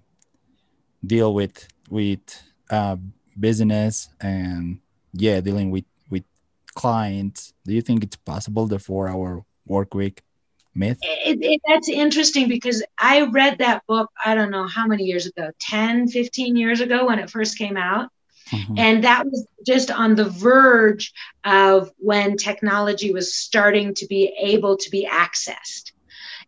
[1.05, 2.97] deal with with uh,
[3.39, 4.81] business and
[5.13, 6.25] yeah dealing with with
[6.75, 10.23] clients do you think it's possible the four hour work week
[10.77, 10.99] myth?
[11.03, 15.27] It, it, that's interesting because I read that book, I don't know how many years
[15.27, 18.11] ago, 10, 15 years ago when it first came out.
[18.51, 18.79] Mm-hmm.
[18.79, 21.13] And that was just on the verge
[21.45, 25.93] of when technology was starting to be able to be accessed.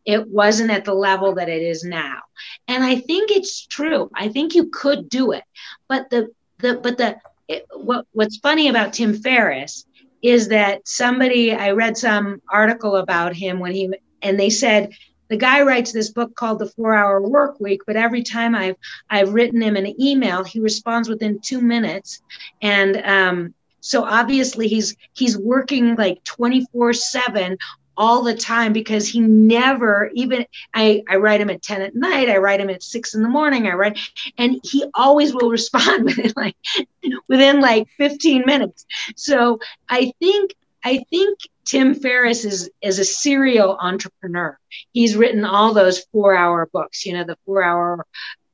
[0.08, 2.20] It wasn't at the level that it is now.
[2.66, 4.10] And I think it's true.
[4.14, 5.44] I think you could do it.
[5.86, 6.30] But the
[6.60, 9.84] the but the it, what what's funny about Tim Ferriss
[10.22, 13.90] is that somebody I read some article about him when he
[14.22, 14.94] and they said
[15.28, 18.76] the guy writes this book called the four hour work week but every time i've
[19.10, 22.22] i've written him an email he responds within two minutes
[22.62, 27.58] and um, so obviously he's he's working like 24 7
[27.98, 32.30] all the time because he never even I, I write him at 10 at night
[32.30, 33.98] i write him at 6 in the morning i write
[34.38, 36.56] and he always will respond within like
[37.28, 39.58] within like 15 minutes so
[39.88, 40.54] i think
[40.84, 41.38] i think
[41.68, 44.58] Tim Ferriss is, is a serial entrepreneur.
[44.92, 48.06] He's written all those four hour books, you know, the four hour,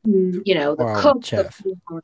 [0.04, 1.58] mm, you know, the wow, cook, chef.
[1.58, 2.02] The, four,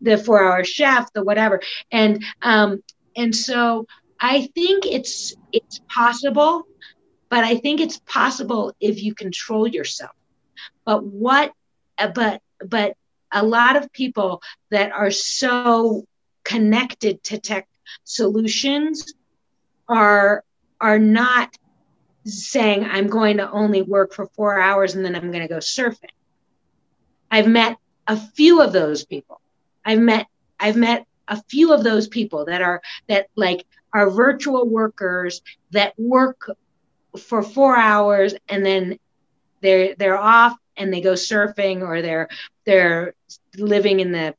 [0.00, 1.60] the four hour chef, the whatever.
[1.90, 2.80] And, um,
[3.16, 3.86] and so
[4.20, 6.64] I think it's, it's possible,
[7.32, 10.12] but I think it's possible if you control yourself.
[10.84, 11.54] But what,
[12.14, 12.94] but, but
[13.32, 16.04] a lot of people that are so
[16.44, 17.66] connected to tech
[18.04, 19.14] solutions
[19.88, 20.44] are
[20.78, 21.56] are not
[22.26, 25.56] saying I'm going to only work for four hours and then I'm going to go
[25.56, 26.12] surfing.
[27.30, 29.40] I've met a few of those people.
[29.86, 30.26] I've met
[30.60, 33.64] I've met a few of those people that are that like
[33.94, 35.40] are virtual workers
[35.70, 36.50] that work
[37.18, 38.98] for four hours and then
[39.60, 42.28] they're they're off and they go surfing or they're
[42.64, 43.14] they're
[43.56, 44.34] living in the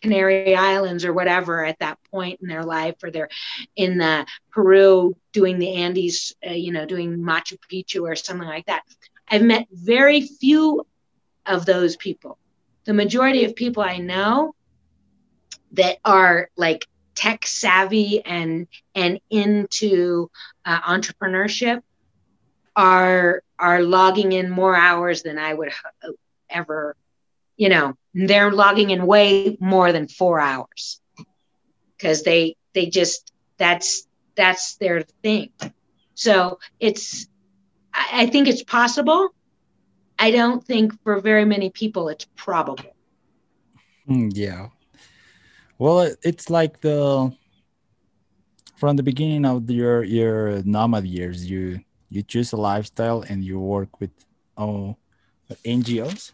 [0.00, 3.28] Canary Islands or whatever at that point in their life, or they're
[3.74, 8.66] in the Peru doing the Andes, uh, you know, doing Machu Picchu or something like
[8.66, 8.82] that.
[9.28, 10.86] I've met very few
[11.46, 12.38] of those people.
[12.84, 14.54] The majority of people I know
[15.72, 20.30] that are like tech savvy and and into
[20.64, 21.82] uh, entrepreneurship
[22.76, 25.70] are are logging in more hours than I would
[26.50, 26.96] ever
[27.56, 31.00] you know they're logging in way more than four hours.
[31.96, 35.50] Because they they just that's that's their thing.
[36.14, 37.26] So it's
[37.92, 39.30] I, think it's possible.
[40.18, 42.94] I don't think for very many people it's probable.
[44.06, 44.68] Hmm, yeah.
[45.78, 47.32] Well it's like the
[48.76, 51.80] from the beginning of your your nomad years you
[52.10, 54.10] you choose a lifestyle and you work with
[54.58, 54.96] oh
[55.64, 56.32] ngos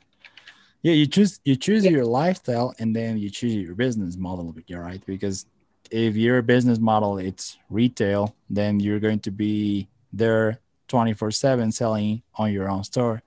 [0.83, 1.91] yeah you choose you choose yeah.
[1.91, 5.47] your lifestyle and then you choose your business model you're right because
[5.91, 12.23] if your business model it's retail then you're going to be there 24 7 selling
[12.35, 13.23] on your own store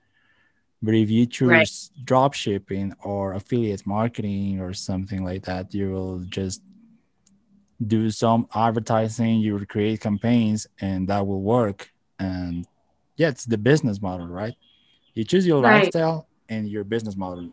[0.82, 2.04] but if you choose right.
[2.04, 6.62] drop shipping or affiliate marketing or something like that you will just
[7.86, 11.90] do some advertising you will create campaigns and that will work
[12.20, 12.66] and
[13.16, 14.54] yeah it's the business model right?
[15.14, 15.84] You choose your right.
[15.84, 17.50] lifestyle and your business model.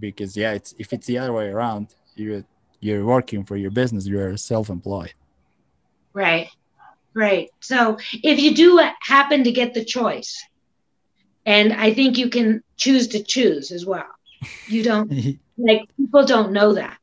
[0.00, 2.44] Because yeah it's if it's the other way around you're
[2.80, 5.14] you're working for your business you're self-employed.
[6.12, 6.48] Right.
[7.14, 7.50] Right.
[7.60, 10.42] So if you do happen to get the choice
[11.44, 14.10] and i think you can choose to choose as well.
[14.66, 15.12] You don't
[15.58, 16.98] like people don't know that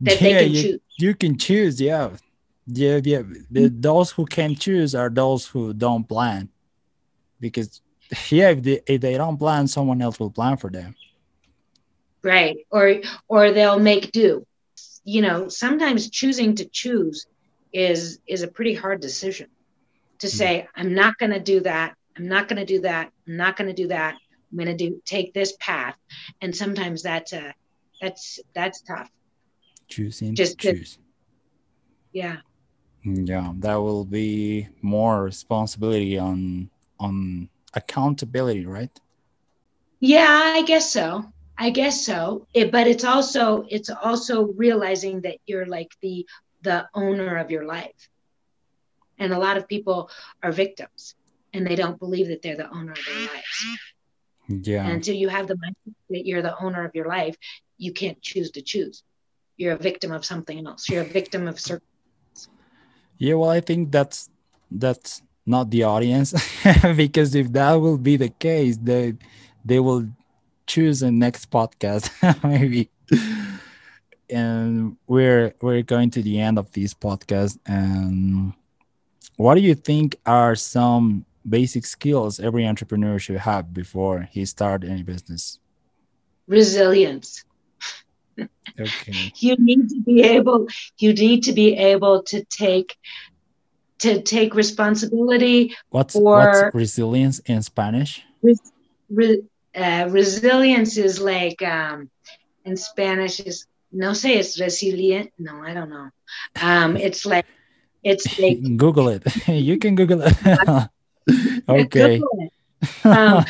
[0.00, 0.80] that yeah, they can you, choose.
[0.98, 2.10] you can choose yeah
[2.70, 6.48] yeah yeah the, those who can choose are those who don't plan
[7.40, 7.80] because
[8.30, 10.94] yeah, if they, if they don't plan, someone else will plan for them.
[12.22, 12.58] Right.
[12.70, 12.96] Or
[13.28, 14.46] or they'll make do.
[15.04, 17.26] You know, sometimes choosing to choose
[17.72, 19.48] is is a pretty hard decision.
[20.20, 20.36] To hmm.
[20.36, 23.88] say, I'm not gonna do that, I'm not gonna do that, I'm not gonna do
[23.88, 24.16] that,
[24.50, 25.96] I'm gonna do take this path.
[26.40, 27.54] And sometimes that's a
[28.00, 29.10] that's that's tough.
[29.88, 30.98] Choosing just to choose.
[32.12, 32.38] Yeah.
[33.04, 38.90] Yeah, that will be more responsibility on on accountability, right?
[40.00, 41.24] Yeah, I guess so.
[41.56, 42.46] I guess so.
[42.54, 46.26] It, but it's also it's also realizing that you're like the
[46.62, 48.08] the owner of your life.
[49.18, 50.10] And a lot of people
[50.42, 51.16] are victims
[51.52, 53.66] and they don't believe that they're the owner of their lives.
[54.48, 54.84] Yeah.
[54.84, 57.36] And until you have the mindset that you're the owner of your life,
[57.76, 59.02] you can't choose to choose.
[59.56, 60.88] You're a victim of something else.
[60.88, 61.97] You're a victim of circumstances.
[63.18, 64.30] Yeah, well, I think that's
[64.70, 66.34] that's not the audience
[66.96, 69.14] because if that will be the case they
[69.64, 70.06] they will
[70.66, 72.10] choose a next podcast
[72.44, 72.90] maybe
[74.28, 78.52] and we're we're going to the end of this podcast and
[79.36, 84.84] what do you think are some basic skills every entrepreneur should have before he start
[84.84, 85.60] any business?
[86.46, 87.44] Resilience.
[88.78, 89.32] Okay.
[89.36, 90.66] you need to be able
[90.98, 92.96] you need to be able to take
[93.98, 98.22] to take responsibility What's, for what's resilience in Spanish?
[98.42, 98.60] res,
[99.10, 99.42] re,
[99.74, 102.10] uh, resilience is like um,
[102.64, 105.32] in Spanish is no say it's resilient.
[105.38, 106.10] No, I don't know.
[106.60, 107.46] Um, it's like
[108.02, 109.24] it's like Google it.
[109.48, 110.36] you can Google it.
[111.68, 112.18] okay.
[112.18, 112.52] Google it.
[113.04, 113.44] Um,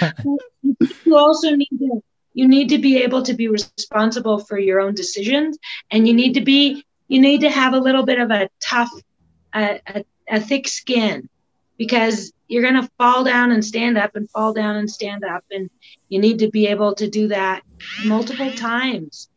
[1.05, 2.03] you also need to
[2.35, 5.59] you need to be able to be responsible for your own decisions,
[5.91, 8.91] and you need to be you need to have a little bit of a tough,
[9.55, 11.29] a, a, a thick skin,
[11.79, 15.45] because you're going to fall down and stand up and fall down and stand up,
[15.51, 15.71] and
[16.09, 17.63] you need to be able to do that
[18.05, 19.29] multiple times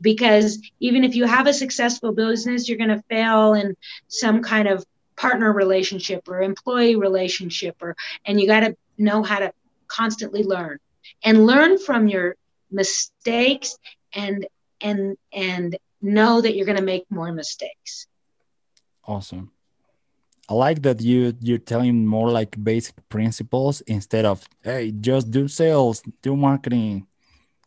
[0.00, 3.76] because even if you have a successful business, you're going to fail in
[4.06, 4.84] some kind of
[5.16, 9.52] partner relationship or employee relationship or and you got to know how to
[9.88, 10.78] constantly learn
[11.24, 12.36] and learn from your
[12.70, 13.76] mistakes
[14.14, 14.46] and
[14.80, 18.06] and and know that you're going to make more mistakes
[19.08, 19.50] Awesome.
[20.50, 25.48] I like that you you're telling more like basic principles instead of hey just do
[25.48, 27.06] sales, do marketing.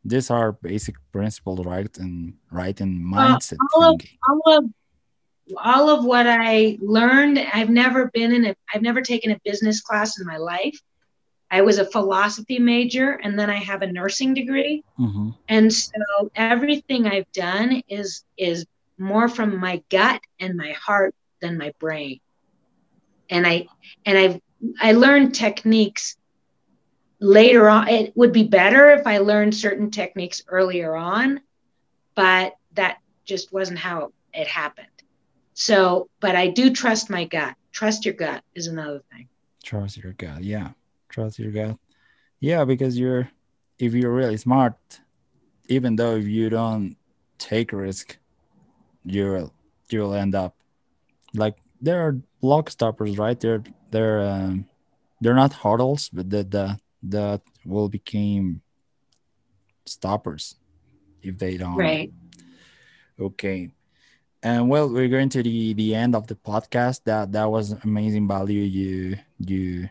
[0.05, 1.95] These are basic principles, right?
[1.97, 4.65] And right in uh, mindset all of, all of
[5.57, 9.81] all of what i learned i've never been in a i've never taken a business
[9.81, 10.79] class in my life
[11.51, 15.35] i was a philosophy major and then i have a nursing degree Mhm.
[15.47, 15.91] and so
[16.35, 18.65] everything i've done is is
[18.97, 22.19] more from my gut and my heart than my brain
[23.29, 23.67] and i
[24.05, 24.39] and i've
[24.81, 26.17] i learned techniques
[27.19, 31.39] later on it would be better if i learned certain techniques earlier on
[32.15, 34.87] but that just wasn't how it happened
[35.53, 39.27] so but i do trust my gut trust your gut is another thing
[39.63, 40.43] Trust your gut.
[40.43, 40.71] Yeah.
[41.11, 41.77] Trust your gut.
[42.39, 43.29] Yeah, because you're
[43.77, 44.75] if you're really smart,
[45.67, 46.95] even though if you don't
[47.37, 48.17] take risk,
[49.05, 49.53] you'll
[49.89, 50.55] you'll end up
[51.33, 53.39] like there are block stoppers, right?
[53.39, 54.65] They're they're um,
[55.19, 58.61] they're not hurdles, but that the that will become
[59.85, 60.55] stoppers
[61.21, 61.75] if they don't.
[61.75, 62.11] right
[63.21, 63.69] Okay.
[64.41, 67.03] And well, we're going to the the end of the podcast.
[67.05, 69.89] That that was amazing value you you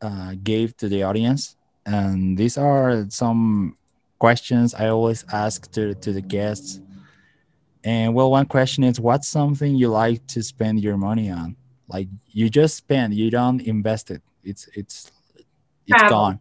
[0.00, 1.56] uh, gave to the audience.
[1.86, 3.76] And these are some
[4.18, 6.80] questions I always ask to to the guests.
[7.84, 11.56] And well, one question is, what's something you like to spend your money on?
[11.88, 14.22] Like you just spend, you don't invest it.
[14.42, 15.12] It's it's
[15.86, 16.08] it's Travel.
[16.08, 16.40] gone.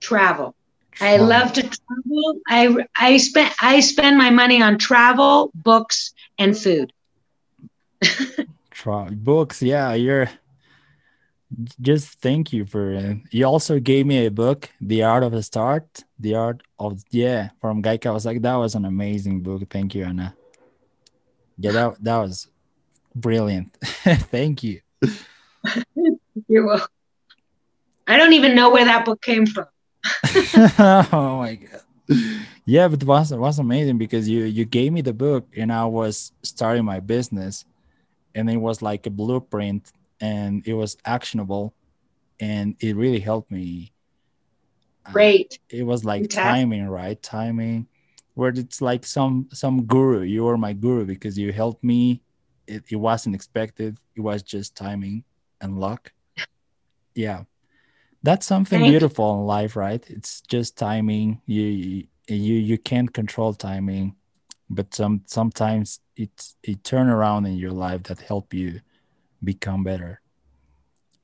[0.00, 0.54] travel
[1.00, 1.26] I Travel.
[1.26, 2.40] love to travel.
[2.48, 6.92] I I spend I spend my money on travel, books, and food.
[8.70, 9.62] Try books.
[9.62, 10.28] Yeah, you're
[11.80, 13.18] just thank you for.
[13.30, 16.04] You also gave me a book, The Art of the Start.
[16.18, 19.62] The Art of yeah, from Guy like That was an amazing book.
[19.70, 20.34] Thank you, Anna.
[21.58, 22.48] Yeah, that that was
[23.14, 23.76] brilliant.
[23.82, 24.80] thank you.
[26.48, 26.88] You're welcome.
[28.06, 29.66] I don't even know where that book came from.
[30.78, 31.80] oh my god.
[32.66, 35.72] Yeah, but it was it was amazing because you you gave me the book and
[35.72, 37.64] I was starting my business
[38.34, 41.74] and it was like a blueprint and it was actionable
[42.40, 43.92] and it really helped me.
[45.06, 45.58] Uh, Great.
[45.68, 46.42] it was like Fantastic.
[46.42, 47.22] timing, right?
[47.22, 47.86] Timing
[48.34, 50.22] where it's like some some guru.
[50.22, 52.20] You were my guru because you helped me.
[52.66, 53.98] It, it wasn't expected.
[54.16, 55.24] It was just timing
[55.60, 56.12] and luck.
[57.14, 57.44] Yeah.
[58.22, 58.92] That's something Thank you.
[58.92, 60.02] beautiful in life, right?
[60.08, 61.42] It's just timing.
[61.46, 64.16] You you you, you can't control timing,
[64.70, 68.80] but some sometimes it's a turnaround in your life that help you
[69.44, 70.20] become better.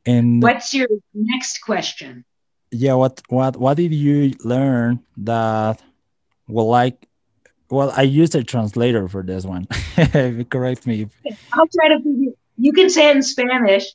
[0.07, 2.25] And What's your next question?
[2.73, 5.83] yeah what what what did you learn that
[6.47, 7.09] well like
[7.69, 9.67] well i used a translator for this one
[10.51, 12.31] correct me if- I'll try to figure.
[12.59, 13.87] You can say it in Spanish.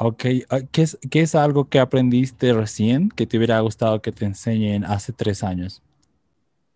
[0.00, 4.10] ok ah, ¿qué es, qué es algo que aprendiste recién que te hubiera gustado que
[4.10, 5.80] te enseñen hace tres años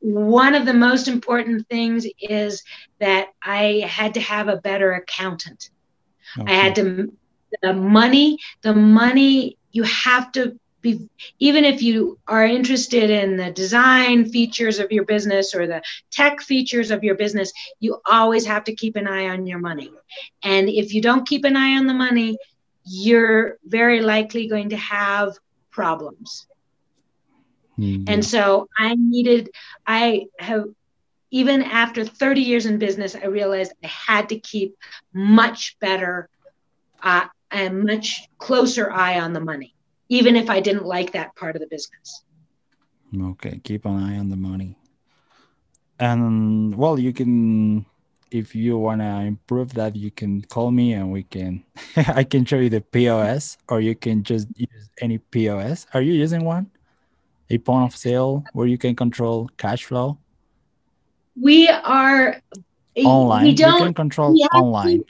[0.00, 2.62] One of the most important things is
[3.00, 5.70] that I had to have a better accountant.
[6.46, 7.12] I had to
[7.62, 13.50] the money, the money you have to be even if you are interested in the
[13.50, 18.64] design features of your business or the tech features of your business, you always have
[18.64, 19.90] to keep an eye on your money.
[20.42, 22.38] And if you don't keep an eye on the money,
[22.84, 25.32] you're very likely going to have
[25.70, 26.46] problems.
[27.78, 29.50] Mm, And so I needed,
[29.86, 30.64] I have,
[31.30, 34.76] even after 30 years in business, I realized I had to keep
[35.12, 36.28] much better
[37.02, 39.74] uh, a much closer eye on the money,
[40.08, 42.24] even if I didn't like that part of the business.
[43.16, 44.76] Okay, keep an eye on the money.
[45.98, 47.86] And well, you can
[48.30, 51.64] if you want to improve that, you can call me and we can
[51.96, 55.86] I can show you the POS or you can just use any POS.
[55.94, 56.70] Are you using one?
[57.50, 60.18] A point of sale where you can control cash flow?
[61.40, 62.40] We are
[62.96, 63.44] online.
[63.44, 65.04] We don't, can control online.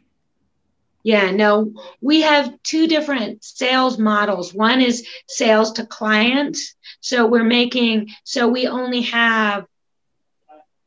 [1.03, 4.53] Yeah, no, we have two different sales models.
[4.53, 6.75] One is sales to clients.
[7.01, 9.65] So we're making, so we only have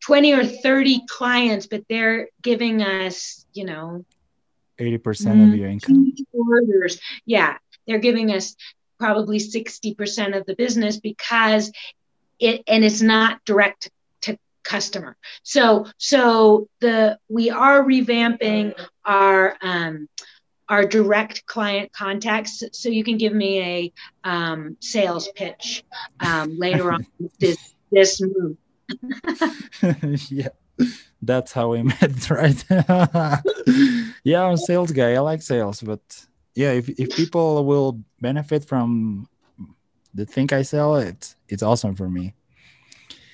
[0.01, 4.05] 20 or 30 clients, but they're giving us, you know,
[4.79, 6.13] 80% of your mm, income.
[6.33, 6.99] Orders.
[7.25, 7.57] Yeah,
[7.87, 8.55] they're giving us
[8.99, 11.71] probably 60% of the business because
[12.39, 13.91] it, and it's not direct to
[14.63, 15.17] customer.
[15.43, 18.73] So, so the, we are revamping
[19.05, 20.07] our, um,
[20.71, 22.63] our direct client contacts.
[22.71, 23.93] So you can give me a
[24.23, 25.83] um, sales pitch
[26.21, 27.05] um, later on
[27.39, 28.55] this this move.
[30.29, 30.47] yeah,
[31.21, 32.63] that's how we met, right?
[34.23, 35.13] yeah, I'm a sales guy.
[35.13, 36.25] I like sales, but
[36.55, 39.27] yeah, if if people will benefit from
[40.13, 42.33] the thing I sell, it's it's awesome for me.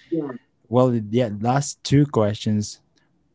[0.10, 0.32] Yeah.
[0.70, 1.30] Well, yeah.
[1.40, 2.80] Last two questions.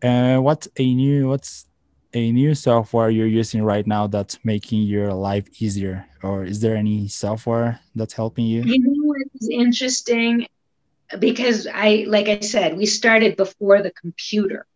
[0.03, 1.67] Uh, what's a new what's
[2.15, 6.07] a new software you're using right now that's making your life easier?
[6.23, 8.63] Or is there any software that's helping you?
[8.63, 10.47] You know it's interesting?
[11.19, 14.67] Because i like i said we started before the computer.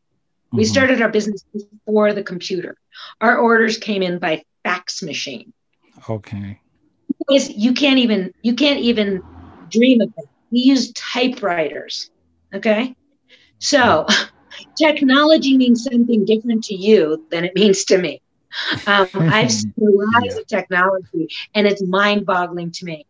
[0.52, 0.72] We mm-hmm.
[0.72, 2.76] started our business before the computer.
[3.20, 5.52] Our orders came in by fax machine.
[6.08, 6.60] Okay.
[7.28, 9.22] You can't even you can't even
[9.70, 10.24] dream of it.
[10.50, 12.10] We use typewriters
[12.54, 12.94] okay
[13.58, 14.06] so
[14.76, 18.20] technology means something different to you than it means to me.
[18.86, 20.40] Um, I've seen the rise yeah.
[20.40, 23.06] of technology, and it's mind-boggling to me.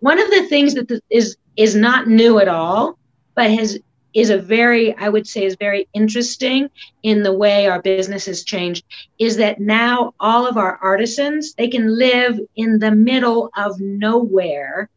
[0.00, 2.98] One of the things that is is not new at all,
[3.34, 3.78] but has
[4.12, 6.70] is a very, I would say, is very interesting
[7.02, 8.84] in the way our business has changed.
[9.18, 14.90] Is that now all of our artisans they can live in the middle of nowhere,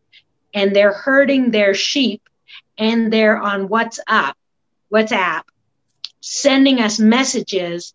[0.53, 2.21] and they're herding their sheep,
[2.77, 4.33] and they're on WhatsApp,
[4.93, 5.43] WhatsApp,
[6.21, 7.93] sending us messages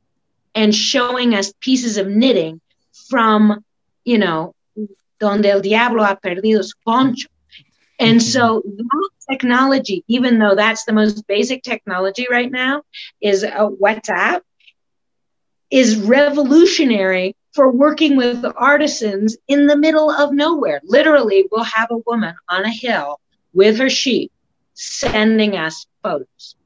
[0.55, 2.61] and showing us pieces of knitting
[3.09, 3.65] from,
[4.05, 4.55] you know,
[5.19, 7.29] donde el diablo ha perdido su poncho.
[7.99, 8.29] And mm-hmm.
[8.29, 12.83] so that technology, even though that's the most basic technology right now,
[13.21, 14.41] is a WhatsApp,
[15.71, 20.81] is revolutionary for working with artisans in the middle of nowhere.
[20.85, 23.21] Literally, we'll have a woman on a hill
[23.55, 24.33] with her sheep
[24.83, 26.57] sending us photos.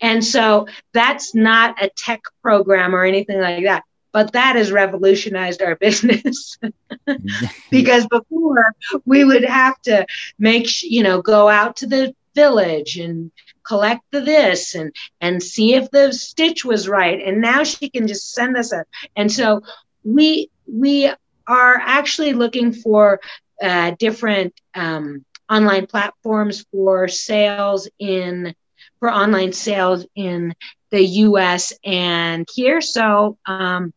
[0.00, 5.62] And so that's not a tech program or anything like that, but that has revolutionized
[5.62, 6.58] our business.
[7.70, 8.74] because before
[9.06, 10.06] we would have to
[10.38, 13.32] make, you know, go out to the village and
[13.66, 18.06] collect the this and and see if the stitch was right and now she can
[18.06, 18.84] just send us a
[19.16, 19.60] and so
[20.04, 21.12] we we
[21.48, 23.20] are actually looking for
[23.62, 28.54] uh, different um, online platforms for sales in
[28.98, 30.54] for online sales in
[30.90, 31.72] the U.S.
[31.84, 32.80] and here.
[32.80, 33.92] So um,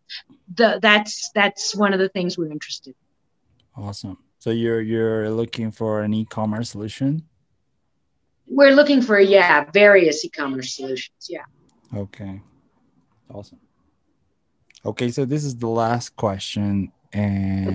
[0.53, 2.95] the, that's that's one of the things we're interested.
[3.77, 3.83] in.
[3.83, 4.17] Awesome.
[4.39, 7.23] So you're you're looking for an e-commerce solution.
[8.47, 11.27] We're looking for yeah various e-commerce solutions.
[11.29, 11.43] Yeah.
[11.95, 12.41] Okay.
[13.33, 13.59] Awesome.
[14.83, 17.67] Okay, so this is the last question, and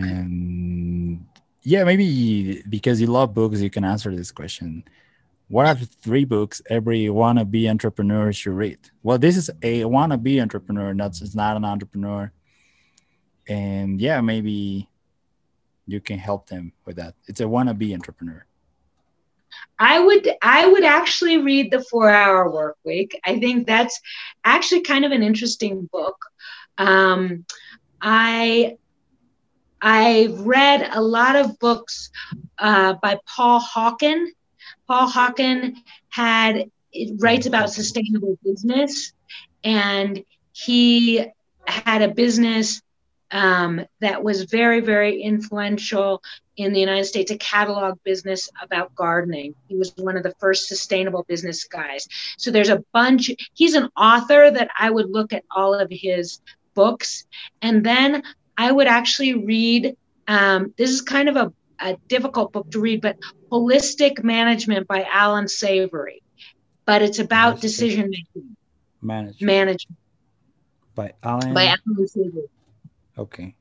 [1.23, 1.36] okay.
[1.66, 4.84] Yeah, maybe because you love books, you can answer this question
[5.48, 8.78] what are three books every wannabe entrepreneur should read?
[9.02, 12.32] Well, this is a wannabe entrepreneur, not it's not an entrepreneur.
[13.48, 14.88] And yeah, maybe
[15.86, 17.14] you can help them with that.
[17.28, 18.44] It's a wannabe entrepreneur.
[19.78, 23.18] I would I would actually read the Four Hour Work Week.
[23.24, 24.01] I think that's
[24.44, 26.16] actually kind of an interesting book.
[26.76, 27.44] Um,
[28.02, 28.78] I
[29.81, 32.11] I've read a lot of books
[32.59, 34.27] uh, by Paul Hawken
[34.86, 35.74] Paul Hawken
[36.09, 36.70] had
[37.19, 39.12] writes about sustainable business,
[39.65, 41.27] and he
[41.66, 42.81] had a business
[43.32, 46.23] um, that was very, very influential
[46.57, 49.55] in the United States, a catalog business about gardening.
[49.69, 52.07] He was one of the first sustainable business guys.
[52.39, 56.40] So there's a bunch, he's an author that I would look at all of his
[56.74, 57.27] books.
[57.61, 58.23] And then
[58.57, 59.97] I would actually read,
[60.28, 63.16] um, this is kind of a a difficult book to read, but
[63.53, 66.23] Holistic Management by Allan Savory.
[66.87, 68.57] But it's about decision making.
[69.03, 69.43] Management.
[69.43, 69.99] Management.
[70.95, 71.55] By Allan.
[71.55, 72.49] By Allan Savory.
[73.19, 73.55] Okay.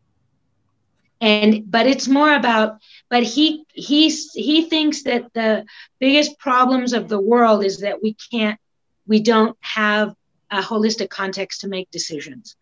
[1.22, 2.78] and but it's more about
[3.10, 5.66] but he he he thinks that the
[6.00, 8.60] biggest problems of the world is that we can't
[9.08, 10.14] we don't have
[10.52, 12.56] a holistic context to make decisions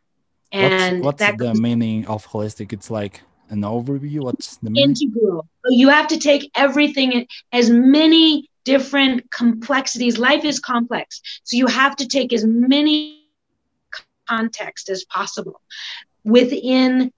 [0.54, 2.74] and what's, what's the meaning of holistic?
[2.74, 4.22] It's like an overview?
[4.22, 4.92] What's the meaning?
[4.92, 5.48] integral.
[5.66, 10.18] You have to take everything as many different complexities.
[10.18, 11.22] Life is complex.
[11.44, 13.20] So you have to take as many
[14.28, 15.60] context as possible
[16.24, 17.12] within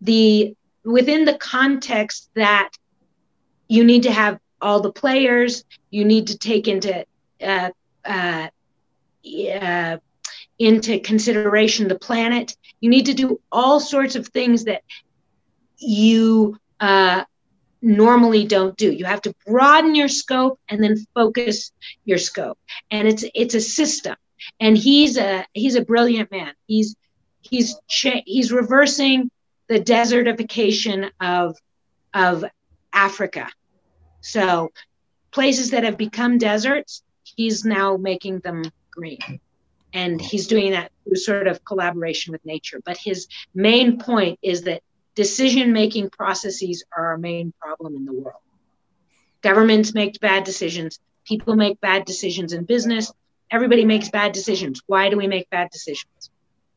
[0.00, 0.54] the
[0.84, 2.70] within the context that
[3.68, 5.64] you need to have all the players.
[5.90, 7.04] You need to take into
[7.42, 7.70] uh,
[8.04, 8.48] uh,
[9.60, 9.98] uh,
[10.58, 12.56] into consideration the planet.
[12.80, 14.82] You need to do all sorts of things that
[15.78, 17.24] you uh,
[17.80, 18.90] normally don't do.
[18.90, 21.72] You have to broaden your scope and then focus
[22.04, 22.58] your scope.
[22.90, 24.16] And it's it's a system.
[24.60, 26.52] And he's a he's a brilliant man.
[26.66, 26.96] He's
[27.40, 29.30] he's cha- he's reversing
[29.68, 31.56] the desertification of
[32.14, 32.44] of
[32.92, 33.48] Africa.
[34.20, 34.70] So
[35.30, 39.40] places that have become deserts, he's now making them green.
[39.92, 42.80] And he's doing that through sort of collaboration with nature.
[42.84, 44.82] But his main point is that
[45.14, 48.40] decision making processes are our main problem in the world.
[49.40, 53.12] Governments make bad decisions, people make bad decisions in business,
[53.50, 54.82] everybody makes bad decisions.
[54.86, 56.30] Why do we make bad decisions?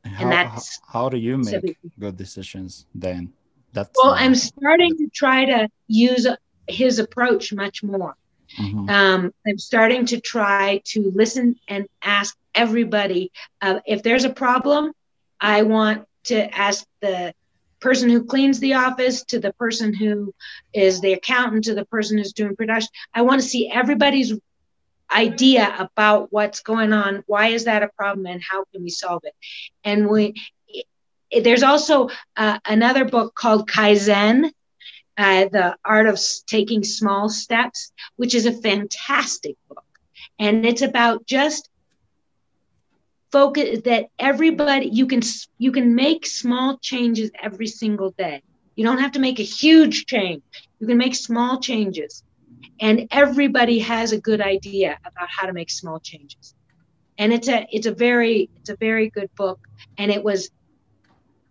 [0.06, 3.34] How, and that's how, how do you make good decisions then?
[3.74, 6.28] That's well, I'm starting to try to use
[6.68, 8.16] his approach much more.
[8.58, 8.90] Mm-hmm.
[8.90, 14.92] Um, I'm starting to try to listen and ask everybody uh, if there's a problem.
[15.40, 17.34] I want to ask the
[17.80, 20.34] person who cleans the office to the person who
[20.74, 22.90] is the accountant to the person who's doing production.
[23.14, 24.34] I want to see everybody's
[25.12, 29.22] idea about what's going on why is that a problem and how can we solve
[29.26, 29.36] it
[29.84, 30.34] and we
[31.44, 34.50] there's also uh, another book called kaizen
[35.18, 39.84] uh, the art of taking small steps which is a fantastic book.
[40.40, 41.70] And it's about just
[43.32, 45.22] focus that everybody you can
[45.58, 48.42] you can make small changes every single day.
[48.76, 50.42] You don't have to make a huge change.
[50.80, 52.24] You can make small changes.
[52.80, 56.54] And everybody has a good idea about how to make small changes.
[57.18, 59.60] And it's a it's a very it's a very good book.
[59.98, 60.50] And it was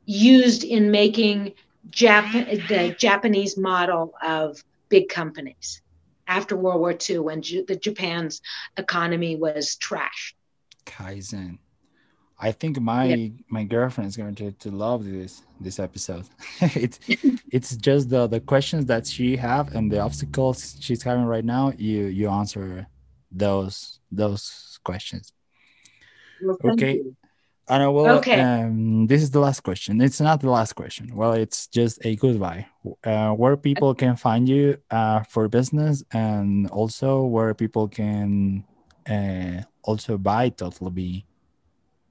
[0.06, 1.52] used in making
[1.88, 5.80] Jap- the Japanese model of big companies
[6.26, 8.42] after World War II when J- the Japan's
[8.76, 10.34] economy was trash.
[10.86, 11.58] Kaizen.
[12.38, 13.30] I think my yep.
[13.48, 16.24] my girlfriend is going to, to love this this episode.
[16.60, 16.98] it's
[17.50, 21.72] it's just the the questions that she have and the obstacles she's having right now.
[21.76, 22.86] You you answer
[23.30, 25.32] those those questions.
[26.42, 26.94] Well, okay.
[26.94, 27.16] You.
[27.70, 28.40] Anna, well, okay.
[28.40, 30.00] Um, this is the last question.
[30.00, 31.14] It's not the last question.
[31.14, 32.66] Well, it's just a goodbye.
[33.04, 38.64] Uh, where people can find you uh, for business, and also where people can
[39.08, 41.24] uh, also buy Total Be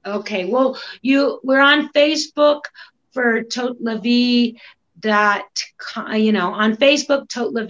[0.06, 2.62] Okay, well, you we're on Facebook
[3.12, 4.00] for Tote La
[5.00, 5.64] dot
[6.14, 7.66] you know on Facebook Tote La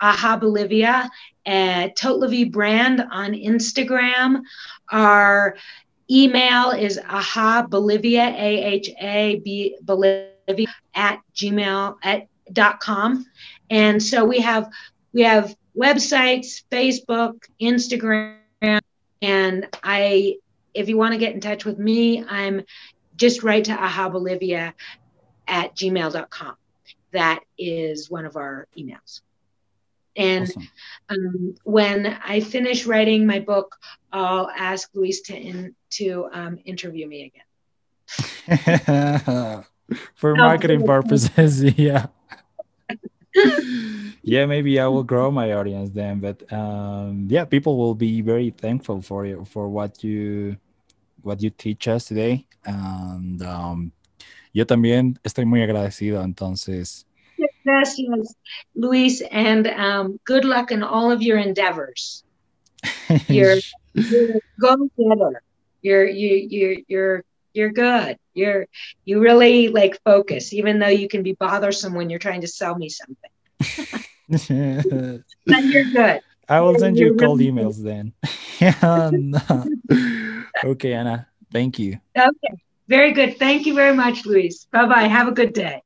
[0.00, 1.10] Aha Bolivia
[1.44, 4.42] and Tote La brand on Instagram.
[4.92, 5.56] Our
[6.10, 13.26] email is aha Bolivia A H A B Bolivia at gmail at dot com,
[13.70, 14.70] and so we have
[15.12, 18.80] we have websites, Facebook, Instagram,
[19.22, 20.36] and I
[20.74, 22.62] if you want to get in touch with me, I'm
[23.16, 24.74] just write to aha Bolivia
[25.48, 26.56] at gmail.com.
[27.12, 29.22] That is one of our emails.
[30.16, 30.68] And awesome.
[31.10, 33.76] um, when I finish writing my book,
[34.12, 37.44] I'll ask Luis to in, to um, interview me again.
[40.14, 42.06] For marketing purposes, yeah.
[44.22, 46.20] yeah, maybe I will grow my audience then.
[46.20, 50.56] But um, yeah, people will be very thankful for you for what you
[51.22, 52.46] what you teach us today.
[52.64, 53.92] And um,
[54.52, 56.22] yo también estoy muy agradecido.
[56.22, 57.04] Entonces.
[57.66, 58.34] Gracias,
[58.76, 62.22] Luis, and um, good luck in all of your endeavors.
[63.28, 63.56] You're,
[63.94, 65.42] you're go getter.
[65.82, 67.24] You're you you you're
[67.54, 68.18] you're good.
[68.34, 68.66] You're
[69.04, 72.76] you really like focus, even though you can be bothersome when you're trying to sell
[72.76, 73.30] me something.
[75.46, 76.20] but you're good.
[76.48, 78.12] I will send you cold emails then.
[80.64, 81.26] okay, Anna.
[81.52, 81.98] Thank you.
[82.16, 82.54] Okay.
[82.88, 83.38] Very good.
[83.38, 84.66] Thank you very much, Luis.
[84.70, 85.08] Bye bye.
[85.08, 85.82] Have a good day.